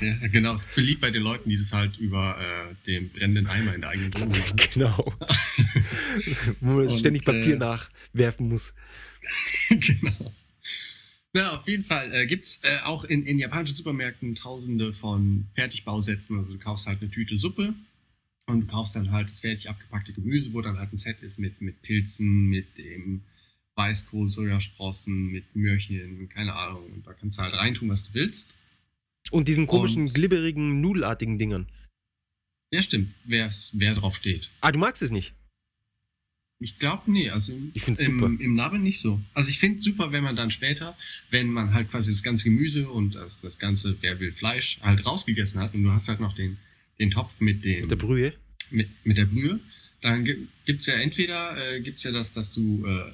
[0.00, 3.46] Ja, genau, es ist beliebt bei den Leuten, die das halt über äh, den brennenden
[3.46, 4.56] Eimer in der eigenen Wohnung machen.
[4.72, 4.96] Genau.
[6.60, 8.72] Wo man Und, ständig Papier äh, nachwerfen muss.
[9.68, 10.32] genau.
[11.34, 15.48] Na, auf jeden Fall äh, gibt es äh, auch in, in japanischen Supermärkten tausende von
[15.54, 16.38] Fertigbausätzen.
[16.38, 17.74] Also du kaufst halt eine Tüte Suppe
[18.48, 21.38] und du kaufst dann halt das fertig abgepackte Gemüse, wo dann halt ein Set ist
[21.38, 23.22] mit, mit Pilzen, mit dem
[23.76, 26.90] Weißkohl, Sojasprossen, mit Möhrchen, keine Ahnung.
[26.92, 28.56] Und da kannst du halt reintun, was du willst.
[29.30, 31.66] Und diesen komischen, Und- glibberigen, nudelartigen Dingern.
[32.70, 34.50] Ja, stimmt, wer's, wer drauf steht.
[34.60, 35.34] Ah, du magst es nicht?
[36.60, 38.42] Ich glaube, nee, also im, Ich find's im, super.
[38.42, 39.20] im Nabe nicht so.
[39.32, 40.96] Also ich finde super, wenn man dann später,
[41.30, 45.06] wenn man halt quasi das ganze Gemüse und das, das ganze, wer will Fleisch, halt
[45.06, 46.58] rausgegessen hat und du hast halt noch den,
[46.98, 48.32] den Topf mit dem Mit der Brühe?
[48.70, 49.60] mit, mit der Brühe,
[50.02, 53.10] dann gibt es ja entweder, äh, gibt es ja das, dass du, äh,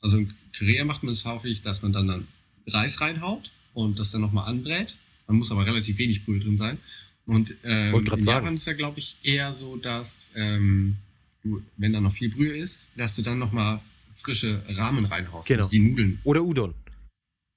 [0.00, 2.26] also in Korea macht man es häufig, dass man dann, dann
[2.66, 4.96] Reis reinhaut und das dann nochmal anbrät.
[5.26, 6.78] Man muss aber relativ wenig Brühe drin sein.
[7.24, 8.24] Und ähm, in sagen.
[8.24, 10.96] Japan ist ja, glaube ich, eher so, dass, ähm,
[11.42, 13.80] du, wenn da noch viel Brühe ist, dass du dann nochmal
[14.14, 15.48] frische Rahmen reinhaust.
[15.48, 15.60] Genau.
[15.60, 16.20] Also die Nudeln.
[16.24, 16.74] Oder Udon.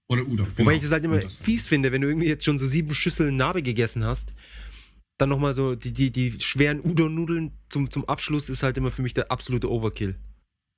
[0.07, 0.47] Oder Udon.
[0.51, 0.71] Wobei genau.
[0.71, 3.35] ich es halt immer das- fies finde, wenn du irgendwie jetzt schon so sieben Schüsseln
[3.35, 4.33] Nabe gegessen hast,
[5.17, 9.01] dann nochmal so die, die, die schweren Udon-Nudeln zum, zum Abschluss ist halt immer für
[9.01, 10.15] mich der absolute Overkill.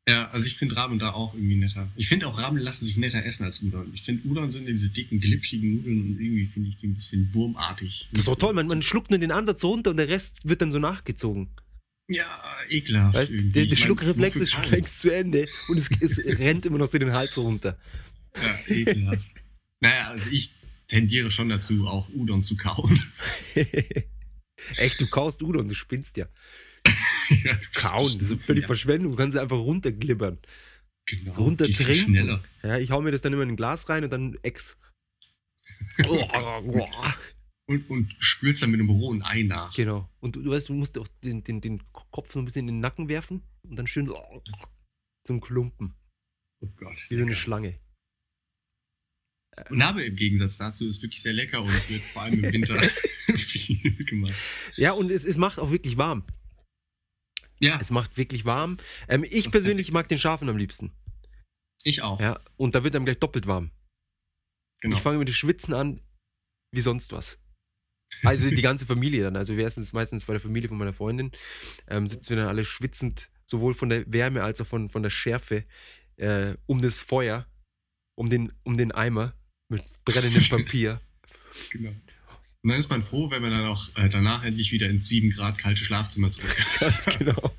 [0.07, 1.89] Ja, also ich finde Ramen da auch irgendwie netter.
[1.97, 3.91] Ich finde auch Ramen lassen sich netter essen als Udon.
[3.93, 7.33] Ich finde Udon sind diese dicken, glitschigen Nudeln und irgendwie finde ich die ein bisschen
[7.33, 8.07] wurmartig.
[8.11, 10.47] Das ist doch toll, man, man schluckt nur den Ansatz so runter und der Rest
[10.47, 11.49] wird dann so nachgezogen.
[12.07, 13.17] Ja, ekelhaft.
[13.17, 13.51] Weißt, irgendwie.
[13.51, 16.97] der, der Schluckreflex ist schon längst zu Ende und es, es rennt immer noch so
[16.97, 17.77] den Hals runter.
[18.41, 19.27] Ja, ekelhaft.
[19.81, 20.53] naja, also ich
[20.87, 22.97] tendiere schon dazu, auch Udon zu kauen.
[24.77, 26.27] Echt, du kaust Udon, du spinnst ja.
[27.43, 30.39] ja, du Kauen, das ist völlig ja, Verschwendung, du kannst sie einfach runterglibbern.
[31.05, 31.33] genau.
[31.33, 32.03] runter Geht viel trinken.
[32.11, 32.43] schneller.
[32.63, 34.77] Ja, ich hau mir das dann immer in ein Glas rein und dann ex.
[37.69, 39.73] Und, und spürst dann mit einem rohen Ei nach.
[39.75, 40.09] Genau.
[40.21, 42.75] Und du, du weißt, du musst auch den, den, den Kopf so ein bisschen in
[42.75, 44.09] den Nacken werfen und dann schön
[45.25, 45.93] zum Klumpen,
[46.61, 46.95] Oh Gott.
[47.09, 47.77] wie so eine lecker.
[49.65, 49.77] Schlange.
[49.77, 52.79] Nabe im Gegensatz dazu ist wirklich sehr lecker und wird vor allem im Winter
[53.35, 54.33] viel gemacht.
[54.75, 56.23] Ja, und es, es macht auch wirklich warm.
[57.59, 58.77] Ja, Es macht wirklich warm.
[59.07, 60.91] Ähm, ich persönlich mag den scharfen am liebsten.
[61.83, 62.19] ich auch.
[62.19, 63.71] Ja, und da wird einem gleich doppelt warm.
[64.81, 64.95] genau.
[64.95, 65.99] Ich fange mit dem Schwitzen an,
[66.71, 67.39] wie sonst was.
[68.23, 69.35] Also die ganze Familie dann.
[69.35, 71.31] Also wir essen es meistens bei der Familie von meiner Freundin.
[71.87, 75.09] Ähm, sitzen wir dann alle schwitzend, sowohl von der Wärme als auch von, von der
[75.09, 75.65] Schärfe,
[76.17, 77.47] äh, um das Feuer,
[78.15, 79.33] um den, um den Eimer
[79.69, 81.01] mit brennendem Papier.
[81.71, 81.93] genau.
[82.63, 85.29] Und dann ist man froh, wenn man dann auch äh, danach endlich wieder ins 7
[85.29, 87.55] Grad kalte Schlafzimmer zurück Ganz genau.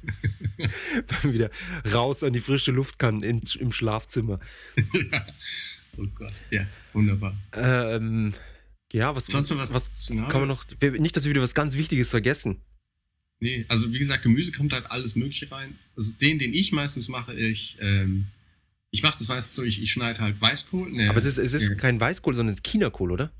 [1.06, 1.50] Dann wieder
[1.92, 4.40] raus an die frische Luft kann in, im Schlafzimmer.
[4.76, 5.26] ja.
[5.96, 6.32] Oh Gott.
[6.50, 7.36] Ja, wunderbar.
[7.54, 8.34] Ähm,
[8.92, 10.64] ja, was, Sonst noch was, was, kann man noch.
[10.80, 12.60] Nicht, dass wir wieder was ganz Wichtiges vergessen.
[13.40, 15.78] Nee, also wie gesagt, Gemüse kommt halt alles Mögliche rein.
[15.96, 18.26] Also den, den ich meistens mache, ich, ähm,
[18.90, 20.90] ich mache das meistens so, ich, ich schneide halt Weißkohl.
[20.90, 23.32] ne, Aber es ist, es ist ja, kein Weißkohl, sondern es ist Chinakohl, oder?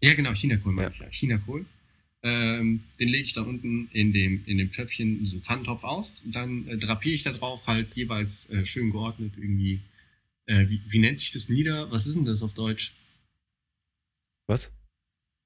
[0.00, 0.92] Ja, genau, Chinakohl meine Ja.
[0.94, 1.10] ich ja.
[1.10, 1.64] Chinakohl.
[2.24, 6.24] Ähm, den lege ich da unten in dem, in dem Töpfchen, in diesem Pfannentopf aus.
[6.26, 9.80] Dann äh, drapiere ich da drauf halt jeweils äh, schön geordnet irgendwie.
[10.46, 11.48] Äh, wie, wie nennt sich das?
[11.48, 11.90] Nieder?
[11.92, 12.92] Was ist denn das auf Deutsch?
[14.48, 14.70] Was?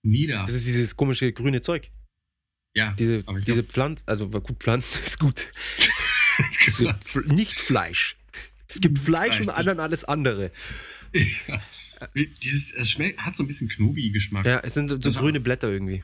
[0.02, 0.42] Nieder.
[0.46, 1.90] Das ist dieses komische grüne Zeug.
[2.74, 5.52] Ja, Diese, diese glaub- Pflanze, also gut, Pflanzen ist gut.
[7.26, 8.16] Nicht Fleisch.
[8.74, 10.50] Es gibt Nicht Fleisch und dann alles andere.
[11.48, 11.60] ja.
[12.42, 14.46] Dieses, es schmeckt, hat so ein bisschen Knobi-Geschmack.
[14.46, 16.02] Ja, es sind so, so grüne Blätter irgendwie.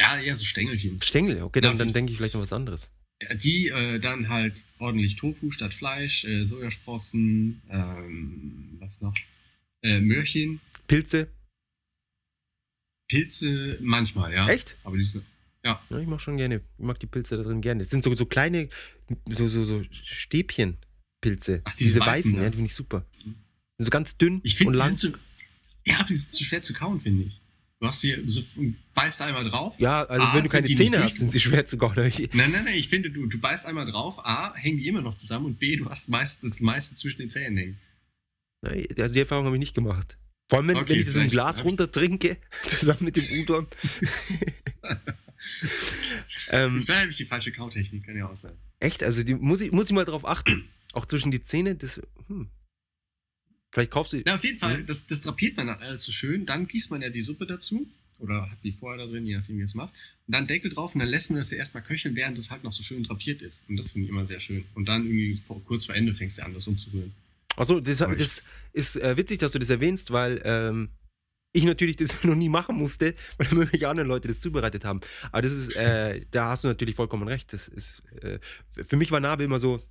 [0.00, 1.00] ja, eher so Stängelchen.
[1.00, 2.90] Stängel, okay, dann, Ja, dann denke ich vielleicht an was anderes.
[3.22, 9.14] Ja, Die äh, dann halt ordentlich Tofu statt Fleisch, äh, Sojasprossen, ähm, was noch?
[9.82, 11.28] Äh, Möhrchen, Pilze.
[13.08, 14.48] Pilze, manchmal, ja.
[14.48, 14.76] Echt?
[14.82, 15.24] Aber die sind,
[15.62, 16.62] Ja, ich mag schon gerne.
[16.78, 17.82] Ich mag die Pilze da drin gerne.
[17.82, 18.68] Es sind so, so kleine,
[19.28, 19.82] so, so, so
[21.24, 21.62] Stäbchen-Pilze.
[21.64, 22.50] Ach, diese weißen, weißen, ja.
[22.50, 23.04] die finde ich super.
[23.78, 24.88] So ganz dünn ich finde, und die lang.
[24.96, 25.18] sind zu,
[25.84, 27.40] ja, aber die sind zu schwer zu kauen, finde ich.
[27.80, 28.40] Du hast hier, so,
[28.94, 29.74] beißt einmal drauf.
[29.78, 31.94] Ja, also Ah, wenn du keine Zähne hast, sind sie schwer zu kauen.
[31.96, 35.14] Nein, nein, nein, ich finde, du, du beißt einmal drauf, A, hängen die immer noch
[35.16, 37.78] zusammen und B, du hast meist, das meiste zwischen den Zähnen hängen.
[38.62, 40.16] Nein, Also die Erfahrung habe ich nicht gemacht.
[40.48, 43.16] Vor allem, wenn, Okay, wenn ich das im Glas hab ich- runter trinke, zusammen mit
[43.16, 43.66] dem Udon.
[46.50, 48.52] ähm, Vielleicht habe ich die falsche Kautechnik, kann ja auch sein.
[48.80, 50.68] echt, also die, muss, ich, muss ich mal drauf achten.
[50.94, 52.00] Auch zwischen die Zähne, das.
[52.28, 52.48] Hm.
[53.72, 54.22] Vielleicht kaufst du.
[54.24, 54.86] Na, auf jeden Fall, Mhm.
[54.86, 56.46] das, das drapiert man dann alles so schön.
[56.46, 57.86] Dann gießt man ja die Suppe dazu.
[58.20, 59.92] Oder hat die vorher da drin, je nachdem, wie ihr es macht.
[60.28, 62.62] Und dann Deckel drauf und dann lässt man das ja erstmal köcheln, während es halt
[62.62, 63.68] noch so schön drapiert ist.
[63.68, 64.64] Und das finde ich immer sehr schön.
[64.74, 67.12] Und dann irgendwie vor, kurz vor Ende fängst du an, das umzurühren.
[67.56, 68.42] Achso, das, das
[68.72, 70.90] ist äh, witzig, dass du das erwähnst, weil ähm,
[71.52, 75.00] ich natürlich das noch nie machen musste, weil irgendwelche anderen Leute das zubereitet haben.
[75.32, 77.52] Aber das ist, äh, da hast du natürlich vollkommen recht.
[77.52, 78.38] Das ist, äh,
[78.84, 79.82] für mich war Nabe immer so,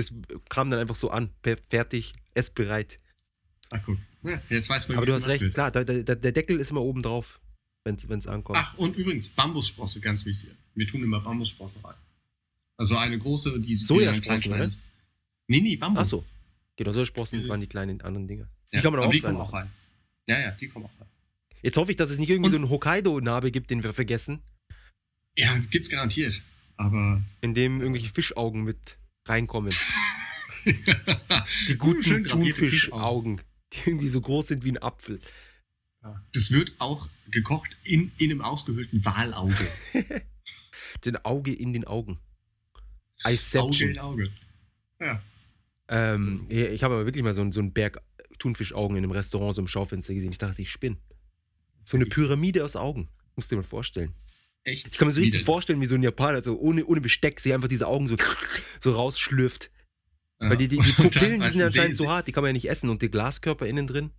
[0.00, 0.14] das
[0.48, 1.30] kam dann einfach so an,
[1.68, 2.98] fertig, essbereit.
[3.70, 3.98] Ah, guck.
[4.22, 5.54] Ja, jetzt weiß man, Aber du hast recht, wird.
[5.54, 7.40] klar, da, da, der Deckel ist immer oben drauf,
[7.84, 8.58] wenn es ankommt.
[8.60, 10.50] Ach, und übrigens, Bambussprosse, ganz wichtig.
[10.74, 11.94] Wir tun immer Bambussprosse rein.
[12.76, 14.58] Also eine große, die die Sojasprossen, oder?
[14.58, 14.80] schneidest.
[15.48, 16.00] Nee, nee, Bambus.
[16.02, 16.24] Achso,
[16.76, 18.48] genau, so Sprossen Diese- waren die kleinen anderen Dinger.
[18.72, 19.70] Die Ja, kann man aber auch die kommen auch rein.
[20.28, 21.08] Ja, ja, die kommen auch rein.
[21.62, 24.40] Jetzt hoffe ich, dass es nicht irgendwie Und- so einen Hokkaido-Nabe gibt, den wir vergessen,
[25.36, 26.42] Ja, gibt's garantiert.
[26.76, 28.96] Aber in dem irgendwelche Fischaugen mit
[29.26, 29.72] reinkommen.
[31.68, 33.40] die guten Thunfischaugen,
[33.72, 35.20] die irgendwie so groß sind wie ein Apfel.
[36.32, 39.66] Das wird auch gekocht in, in einem ausgehöhlten Walauge.
[41.04, 42.18] Den Auge in den Augen.
[43.24, 44.30] Auge in Auge.
[44.98, 45.22] Ja.
[45.88, 48.02] Ähm, ich habe aber wirklich mal so, einen- so einen Berg
[48.38, 50.30] Thunfischaugen in einem Restaurant so im Schaufenster gesehen.
[50.32, 50.96] Ich dachte, ich spinne.
[51.84, 53.08] So eine Pyramide aus Augen.
[53.36, 54.12] Musst du dir mal vorstellen.
[54.64, 54.86] Echt.
[54.86, 57.52] Ich kann mir so richtig vorstellen, wie so ein Japaner so ohne, ohne Besteck sich
[57.52, 58.16] einfach diese Augen so,
[58.80, 59.70] so rausschlürft.
[60.40, 60.50] Ja.
[60.50, 62.68] Weil die, die, die Pupillen, die sind anscheinend so hart, die kann man ja nicht
[62.68, 64.10] essen und der Glaskörper innen drin.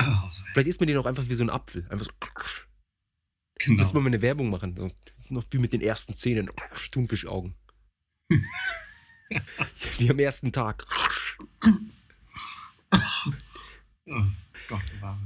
[0.00, 0.04] Oh,
[0.52, 1.86] Vielleicht isst man den auch einfach wie so ein Apfel.
[1.90, 2.12] Einfach so.
[3.58, 3.76] genau.
[3.76, 4.76] Müssen wir mal eine Werbung machen.
[4.76, 4.90] So,
[5.28, 6.50] noch wie mit den ersten Zähnen.
[6.90, 7.54] Thunfischaugen.
[9.98, 10.86] wie am ersten Tag.
[14.06, 14.22] Oh,
[14.68, 15.18] Gott bewahre.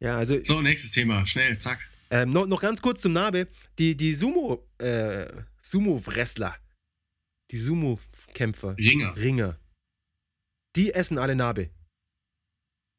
[0.00, 1.26] Ja, also So, nächstes Thema.
[1.26, 1.80] Schnell, zack.
[2.10, 3.48] Ähm, noch, noch ganz kurz zum Nabe.
[3.78, 5.26] Die, die Sumo, äh,
[5.62, 6.56] Sumo-Wrestler,
[7.50, 9.16] die Sumo-Kämpfer, Ringer.
[9.16, 9.58] Ringer,
[10.76, 11.70] die essen alle Nabe.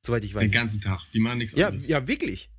[0.05, 0.51] Soweit ich Den weiß.
[0.51, 1.10] ganzen Tag.
[1.14, 1.88] Die machen nichts Ja, anderes.
[1.88, 2.49] ja, wirklich.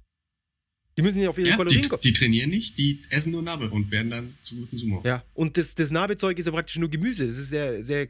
[0.96, 2.02] Die müssen ja auf ihre Ja, Kalorien die, kommen.
[2.02, 5.00] die trainieren nicht, die essen nur Nabe und werden dann zu guten Sumo.
[5.04, 7.26] Ja, und das, das Nabezeug ist ja praktisch nur Gemüse.
[7.28, 8.08] Das ist sehr, sehr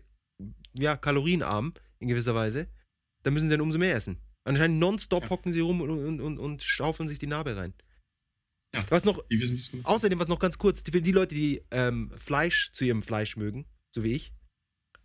[0.73, 2.67] ja, kalorienarm in gewisser Weise.
[3.25, 4.19] Da müssen sie dann umso mehr essen.
[4.45, 5.31] Anscheinend nonstop Ja.
[5.31, 7.75] hocken sie rum und, und, und, und schaufeln sich die Nabe rein.
[8.75, 8.85] Ja.
[8.91, 9.25] Was noch,
[9.85, 13.67] außerdem, was noch ganz kurz, für die Leute, die ähm, Fleisch zu ihrem Fleisch mögen,
[13.91, 14.33] so wie ich,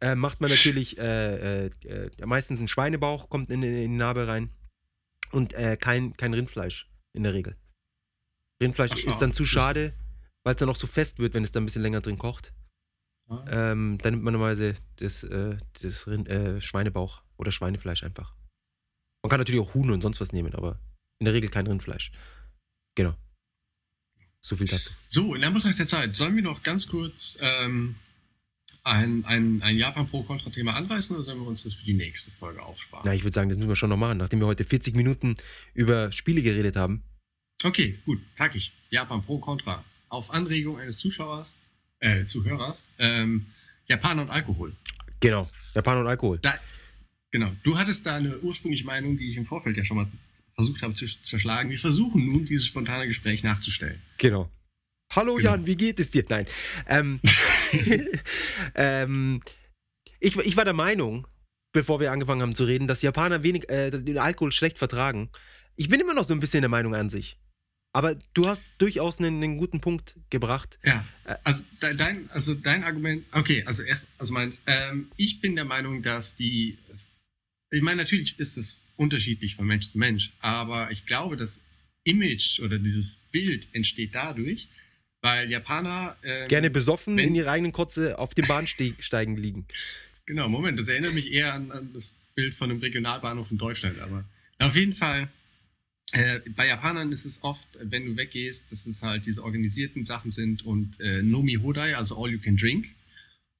[0.01, 3.97] äh, macht man natürlich äh, äh, äh, meistens einen Schweinebauch, kommt in, in, in die
[3.97, 4.49] Narbe rein
[5.31, 7.55] und äh, kein, kein Rindfleisch in der Regel.
[8.61, 9.93] Rindfleisch Ach, ist dann zu schade,
[10.43, 12.53] weil es dann auch so fest wird, wenn es dann ein bisschen länger drin kocht.
[13.29, 13.45] Ah.
[13.71, 18.35] Ähm, dann nimmt man normalerweise das, äh, das Rind, Schweinebauch oder Schweinefleisch einfach.
[19.23, 20.81] Man kann natürlich auch Huhn und sonst was nehmen, aber
[21.19, 22.11] in der Regel kein Rindfleisch.
[22.95, 23.15] Genau.
[24.45, 24.91] So viel dazu.
[25.07, 27.95] So, in Anbetracht der Zeit, sollen wir noch ganz kurz ähm,
[28.83, 33.03] ein, ein, ein Japan-Pro-Kontra-Thema anreißen oder sollen wir uns das für die nächste Folge aufsparen?
[33.05, 35.37] Na, ich würde sagen, das müssen wir schon noch machen, nachdem wir heute 40 Minuten
[35.73, 37.03] über Spiele geredet haben.
[37.63, 38.73] Okay, gut, zack ich.
[38.89, 39.81] Japan Pro-Kontra.
[40.09, 41.55] Auf Anregung eines Zuschauers,
[41.99, 43.45] äh, Zuhörers, ähm,
[43.87, 44.75] Japan und Alkohol.
[45.21, 45.49] Genau.
[45.73, 46.39] Japan und Alkohol.
[46.39, 46.59] Da,
[47.31, 50.07] genau, du hattest da eine ursprüngliche Meinung, die ich im Vorfeld ja schon mal
[50.55, 51.69] versucht habe zu zerschlagen.
[51.69, 53.97] Wir versuchen nun, dieses spontane Gespräch nachzustellen.
[54.17, 54.49] Genau.
[55.11, 55.51] Hallo Genau.
[55.51, 56.25] Jan, wie geht es dir?
[56.29, 56.47] Nein.
[56.87, 57.19] Ähm,
[58.75, 59.41] ähm,
[60.19, 61.27] ich, ich war der Meinung,
[61.71, 65.29] bevor wir angefangen haben zu reden, dass Japaner wenig, äh, den Alkohol schlecht vertragen.
[65.75, 67.37] Ich bin immer noch so ein bisschen der Meinung an sich.
[67.95, 70.79] Aber du hast durchaus einen, einen guten Punkt gebracht.
[70.83, 75.41] Ja, Äh, also de- dein, also dein Argument, okay, also erst, also mein, ähm, ich
[75.41, 76.79] bin der Meinung, dass die,
[77.71, 81.59] ich meine, natürlich ist es unterschiedlich von Mensch zu Mensch, aber ich glaube, das
[82.03, 84.67] Image oder dieses Bild entsteht dadurch,
[85.21, 89.65] weil Japaner ähm, Gerne besoffen wenn- in ihrer eigenen Kotze auf dem Bahnsteigen liegen.
[90.25, 93.99] Genau, Moment, das erinnert mich eher an, an das Bild von einem Regionalbahnhof in Deutschland,
[93.99, 94.23] aber
[94.59, 95.27] auf jeden Fall,
[96.13, 100.31] äh, bei Japanern ist es oft, wenn du weggehst, dass es halt diese organisierten Sachen
[100.31, 102.85] sind und äh, Nomi Hodai, also All You Can Drink.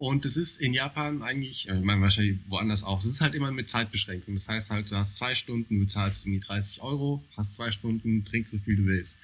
[0.03, 3.35] Und das ist in Japan eigentlich, äh, ich meine wahrscheinlich woanders auch, das ist halt
[3.35, 4.33] immer mit Zeitbeschränkung.
[4.33, 8.25] Das heißt halt, du hast zwei Stunden, du zahlst irgendwie 30 Euro, hast zwei Stunden,
[8.25, 9.17] trink so viel du willst.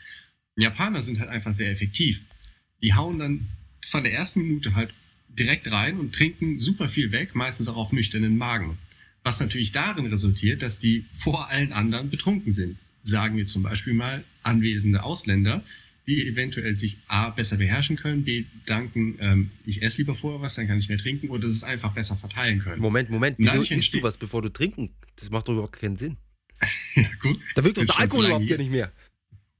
[0.55, 2.23] Japaner sind halt einfach sehr effektiv.
[2.81, 3.49] Die hauen dann
[3.85, 4.93] von der ersten Minute halt
[5.27, 8.77] direkt rein und trinken super viel weg, meistens auch auf nüchternen Magen.
[9.25, 12.77] Was natürlich darin resultiert, dass die vor allen anderen betrunken sind.
[13.03, 15.61] Sagen wir zum Beispiel mal anwesende Ausländer,
[16.09, 20.55] die eventuell sich A besser beherrschen können, B danken, ähm, ich esse lieber vorher was,
[20.55, 22.81] dann kann ich mehr trinken oder es einfach besser verteilen können.
[22.81, 24.89] Moment, Moment, wieso isst du was, bevor du trinken?
[25.17, 26.17] Das macht doch überhaupt keinen Sinn.
[26.95, 27.39] Ja, gut.
[27.55, 28.57] Da wirkt doch der Alkohol überhaupt ja hier.
[28.57, 28.91] nicht mehr.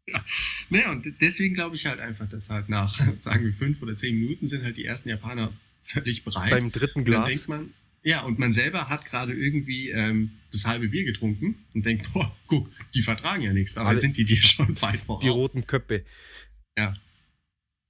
[0.70, 4.20] Naja, und deswegen glaube ich halt einfach, dass halt nach, sagen wir, fünf oder zehn
[4.20, 6.50] Minuten sind halt die ersten Japaner völlig bereit.
[6.50, 7.30] Beim dritten Und dann Glas.
[7.30, 7.74] denkt man,
[8.04, 12.36] ja, und man selber hat gerade irgendwie ähm, das halbe Bier getrunken und denkt, boah,
[12.48, 15.22] guck, die vertragen ja nichts, aber Alle- sind die dir schon weit voraus.
[15.24, 16.04] Die roten Köpfe.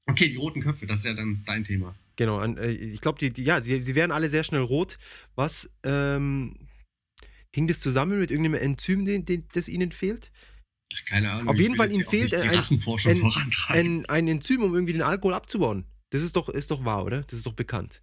[0.07, 1.95] Okay, die roten Köpfe, das ist ja dann dein Thema.
[2.15, 4.97] Genau, äh, ich glaube, die, die, ja, sie, sie werden alle sehr schnell rot.
[5.35, 6.55] Was ähm,
[7.53, 10.31] hing das zusammen mit irgendeinem Enzym, den, den, das ihnen fehlt?
[11.07, 11.49] Keine Ahnung.
[11.49, 13.31] Auf jeden Fall, ihnen fehlt ein- ein-.
[13.67, 15.85] Ein, ein Enzym, um irgendwie den Alkohol abzubauen.
[16.09, 17.21] Das ist doch, ist doch wahr, oder?
[17.21, 18.01] Das ist doch bekannt.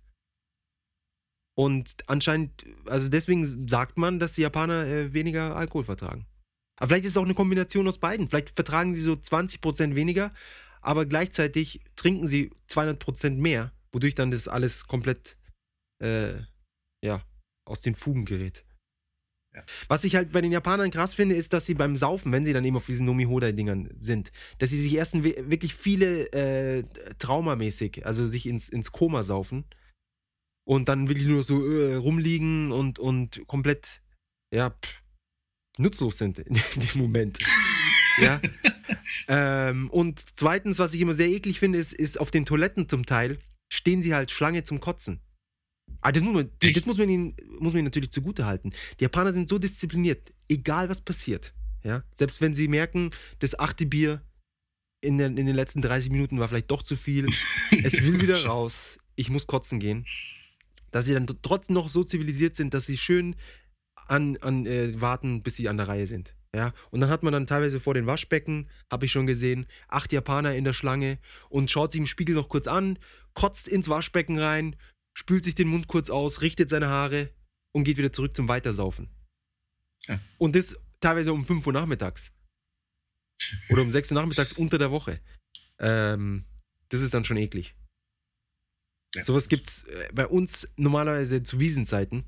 [1.59, 6.26] Und anscheinend, also deswegen sagt man, dass die Japaner äh, weniger Alkohol vertragen.
[6.78, 8.26] Aber vielleicht ist es auch eine Kombination aus beiden.
[8.28, 10.32] Vielleicht vertragen sie so 20% weniger,
[10.87, 15.37] aber gleichzeitig trinken sie 200% mehr, wodurch dann das alles komplett
[16.01, 16.34] äh,
[17.03, 17.22] ja,
[17.64, 18.64] aus den Fugen gerät.
[19.53, 19.64] Ja.
[19.89, 22.53] Was ich halt bei den Japanern krass finde, ist, dass sie beim Saufen, wenn sie
[22.53, 26.84] dann eben auf diesen Nomi-Hodai-Dingern sind, dass sie sich erst wirklich viele äh,
[27.18, 29.64] traumamäßig, also sich ins, ins Koma saufen
[30.64, 34.03] und dann wirklich nur so äh, rumliegen und, und komplett,
[34.55, 35.03] ja, pff,
[35.78, 37.41] nutzlos sind in dem Moment.
[38.18, 38.41] ja.
[39.28, 43.06] Ähm, und zweitens, was ich immer sehr eklig finde, ist, ist auf den Toiletten zum
[43.06, 43.38] Teil
[43.68, 45.20] stehen sie halt Schlange zum Kotzen.
[46.00, 46.76] Aber das muss man, Echt?
[46.76, 48.72] das muss man, ihnen, muss man ihnen natürlich zugute halten.
[48.98, 51.54] Die Japaner sind so diszipliniert, egal was passiert.
[51.82, 52.02] Ja?
[52.14, 54.22] Selbst wenn sie merken, das achte Bier
[55.00, 57.26] in den, in den letzten 30 Minuten war vielleicht doch zu viel.
[57.82, 58.98] Es will wieder raus.
[59.16, 60.06] Ich muss kotzen gehen.
[60.92, 63.34] Dass sie dann trotzdem noch so zivilisiert sind, dass sie schön
[64.06, 66.36] an, an äh, warten, bis sie an der Reihe sind.
[66.57, 70.11] Ja, und dann hat man dann teilweise vor den Waschbecken, habe ich schon gesehen, acht
[70.11, 71.18] Japaner in der Schlange
[71.50, 72.98] und schaut sich im Spiegel noch kurz an,
[73.34, 74.74] kotzt ins Waschbecken rein,
[75.12, 77.28] spült sich den Mund kurz aus, richtet seine Haare
[77.72, 79.11] und geht wieder zurück zum Weitersaufen.
[80.07, 80.18] Ja.
[80.38, 82.32] Und das teilweise um 5 Uhr nachmittags.
[83.68, 85.20] Oder um 6 Uhr nachmittags unter der Woche.
[85.78, 86.46] Ähm,
[86.88, 87.76] das ist dann schon eklig.
[89.14, 89.24] Ja.
[89.24, 89.84] Sowas gibt es
[90.14, 92.24] bei uns normalerweise zu Wiesenzeiten,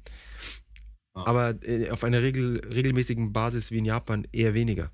[1.27, 4.91] Aber äh, auf einer regel, regelmäßigen Basis wie in Japan eher weniger.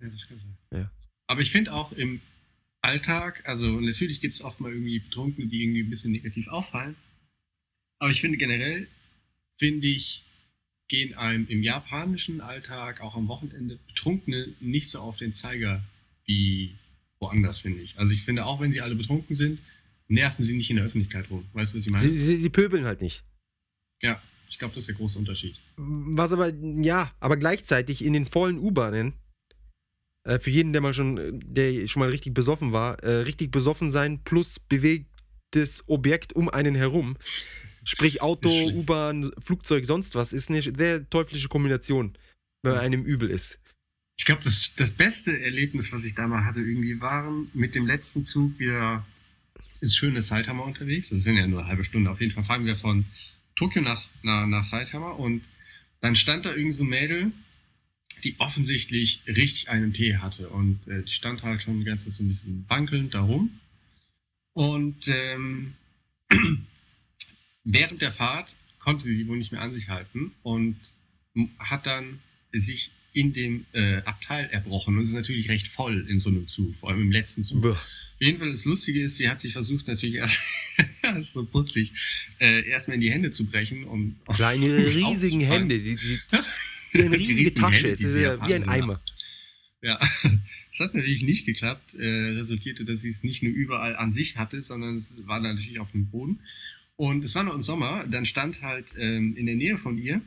[0.00, 0.56] Ja, das kann sein.
[0.72, 0.90] Ja.
[1.26, 2.20] Aber ich finde auch im
[2.82, 6.96] Alltag, also natürlich gibt es oft mal irgendwie Betrunkene, die irgendwie ein bisschen negativ auffallen.
[7.98, 8.88] Aber ich finde generell,
[9.58, 10.24] finde ich,
[10.88, 15.82] gehen einem im japanischen Alltag, auch am Wochenende, Betrunkene nicht so auf den Zeiger
[16.26, 16.76] wie
[17.18, 17.98] woanders, finde ich.
[17.98, 19.60] Also ich finde, auch wenn sie alle betrunken sind,
[20.08, 21.44] nerven sie nicht in der Öffentlichkeit rum.
[21.54, 22.04] Weißt du, was ich meine?
[22.04, 23.24] Sie, sie, sie pöbeln halt nicht.
[24.02, 25.56] ja, ich glaube, das ist der große Unterschied.
[25.76, 29.14] Was aber, ja, aber gleichzeitig in den vollen U-Bahnen,
[30.24, 33.90] äh, für jeden, der mal schon, der schon mal richtig besoffen war, äh, richtig besoffen
[33.90, 37.16] sein plus bewegtes Objekt um einen herum,
[37.84, 38.74] sprich Auto, Ist.
[38.74, 42.16] U-Bahn, Flugzeug, sonst was, ist eine sehr teuflische Kombination,
[42.62, 42.80] wenn Ja.
[42.80, 43.58] einem übel ist.
[44.18, 47.86] Ich glaube, das, das beste Erlebnis, was ich da mal hatte, irgendwie waren mit dem
[47.86, 49.06] letzten Zug wieder
[49.80, 51.10] ins schöne Saitama unterwegs.
[51.10, 52.10] Das sind ja nur eine halbe Stunde.
[52.10, 53.04] Auf jeden Fall fahren wir von
[53.56, 55.48] Tokio nach, nach, nach Saitama und
[56.00, 57.32] dann stand da irgend so ein Mädel,
[58.22, 62.14] die offensichtlich richtig einen Tee hatte und äh, die stand halt schon die ganze Zeit
[62.14, 63.58] so ein bisschen wankelnd da rum.
[64.52, 65.74] Und ähm,
[67.64, 70.76] während der Fahrt konnte sie sie wohl nicht mehr an sich halten und
[71.58, 72.20] hat dann
[72.52, 76.46] sich in dem äh, Abteil erbrochen und es ist natürlich recht voll in so einem
[76.46, 77.62] Zug, vor allem im letzten Zug.
[77.62, 77.70] Buh.
[77.70, 77.80] Auf
[78.20, 80.38] jeden Fall, das Lustige ist, sie hat sich versucht, natürlich erst,
[81.32, 81.94] so putzig,
[82.38, 84.16] äh, erstmal in die Hände zu brechen, um.
[84.36, 85.40] Kleine, um's riesigen.
[85.40, 86.18] Hände, die, die,
[86.92, 89.00] wie eine riesige Tasche, Hände, es ist ja wie ein Eimer.
[89.80, 89.98] Ja,
[90.72, 91.94] es hat natürlich nicht geklappt.
[91.94, 95.78] Äh, resultierte, dass sie es nicht nur überall an sich hatte, sondern es war natürlich
[95.78, 96.40] auf dem Boden.
[96.96, 100.20] Und es war noch im Sommer, dann stand halt ähm, in der Nähe von ihr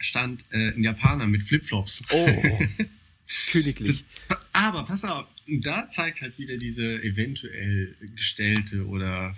[0.00, 2.02] stand äh, ein Japaner mit Flipflops.
[2.10, 2.58] Oh,
[3.52, 4.04] königlich.
[4.52, 9.36] Aber pass auf, da zeigt halt wieder diese eventuell gestellte oder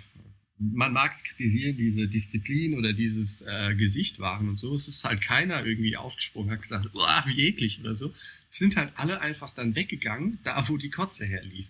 [0.59, 4.73] man mag es kritisieren, diese Disziplin oder dieses äh, Gesicht wahren und so.
[4.73, 8.13] Es ist halt keiner irgendwie aufgesprungen, hat gesagt, "Uah, wie eklig oder so.
[8.49, 11.67] Es sind halt alle einfach dann weggegangen, da wo die Kotze herlief.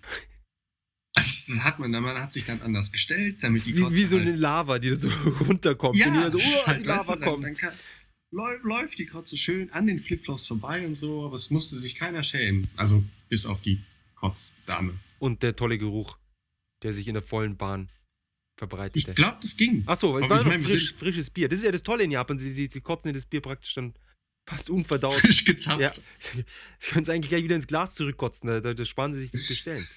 [1.16, 3.96] Also das hat man dann, man hat sich dann anders gestellt, damit die Wie, Kotze
[3.96, 5.10] wie so halt, eine Lava, die da so
[5.42, 5.96] runterkommt.
[5.96, 7.44] ja, und jeder so, oh, halt, die weißt Lava du, dann, kommt.
[7.46, 7.74] Dann kann,
[8.34, 11.96] läu- läuft die Kotze schön an den Flipflops vorbei und so, aber es musste sich
[11.96, 12.70] keiner schämen.
[12.76, 13.82] Also bis auf die
[14.16, 15.00] Kotzdame.
[15.20, 16.18] Und der tolle Geruch,
[16.82, 17.92] der sich in der vollen Bahn Ich
[18.58, 19.14] verbreitete.
[19.14, 19.84] glaube, das ging.
[19.88, 21.48] Achso, es aber war ich mein, frisch, frisches Bier.
[21.50, 22.38] Das ist ja das Tolle in Japan.
[22.40, 23.94] Sie, sie, sie kotzen in das Bier praktisch dann
[24.48, 25.14] fast unverdaut.
[25.16, 25.80] Frisch gezapft.
[25.82, 25.94] Ja.
[26.80, 28.48] Sie können es eigentlich gleich wieder ins Glas zurückkotzen.
[28.50, 29.88] Da, da, da sparen sie sich das Bestellen.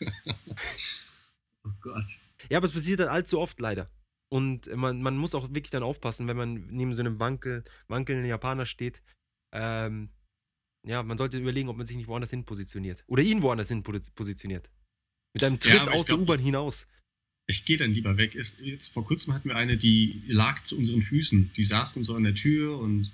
[1.64, 2.04] Oh Gott.
[2.50, 3.88] Ja, aber es passiert dann allzu oft leider.
[4.32, 8.24] Und man, man muss auch wirklich dann aufpassen, wenn man neben so einem Wankel, wankelnden
[8.24, 9.02] Japaner steht.
[9.52, 10.08] Ähm,
[10.86, 13.04] ja, man sollte überlegen, ob man sich nicht woanders hin positioniert.
[13.08, 14.70] Oder ihn woanders hin posi- positioniert.
[15.34, 16.86] Mit einem Tritt ich aus der glaub- U-Bahn hinaus.
[17.46, 18.34] Ich gehe dann lieber weg.
[18.34, 21.50] Ist, jetzt vor kurzem hatten wir eine, die lag zu unseren Füßen.
[21.54, 23.12] Die saß dann so an der Tür und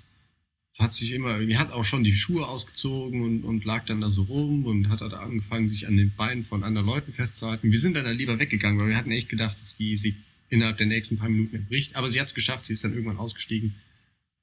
[0.77, 4.09] hat sich immer, die hat auch schon die Schuhe ausgezogen und, und lag dann da
[4.09, 7.69] so rum und hat dann angefangen, sich an den Beinen von anderen Leuten festzuhalten.
[7.73, 10.15] Wir sind dann, dann lieber weggegangen, weil wir hatten echt gedacht, dass die sich
[10.49, 11.95] innerhalb der nächsten paar Minuten erbricht.
[11.95, 13.75] Aber sie hat es geschafft, sie ist dann irgendwann ausgestiegen.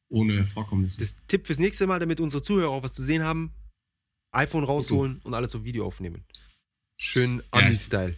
[0.08, 1.00] Ohne Vorkommnisse.
[1.00, 3.52] Das Tipp fürs nächste Mal, damit unsere Zuhörer auch was zu sehen haben:
[4.32, 6.24] iPhone rausholen und alles auf Video aufnehmen.
[6.96, 8.16] Schön Ja, Ami-Style.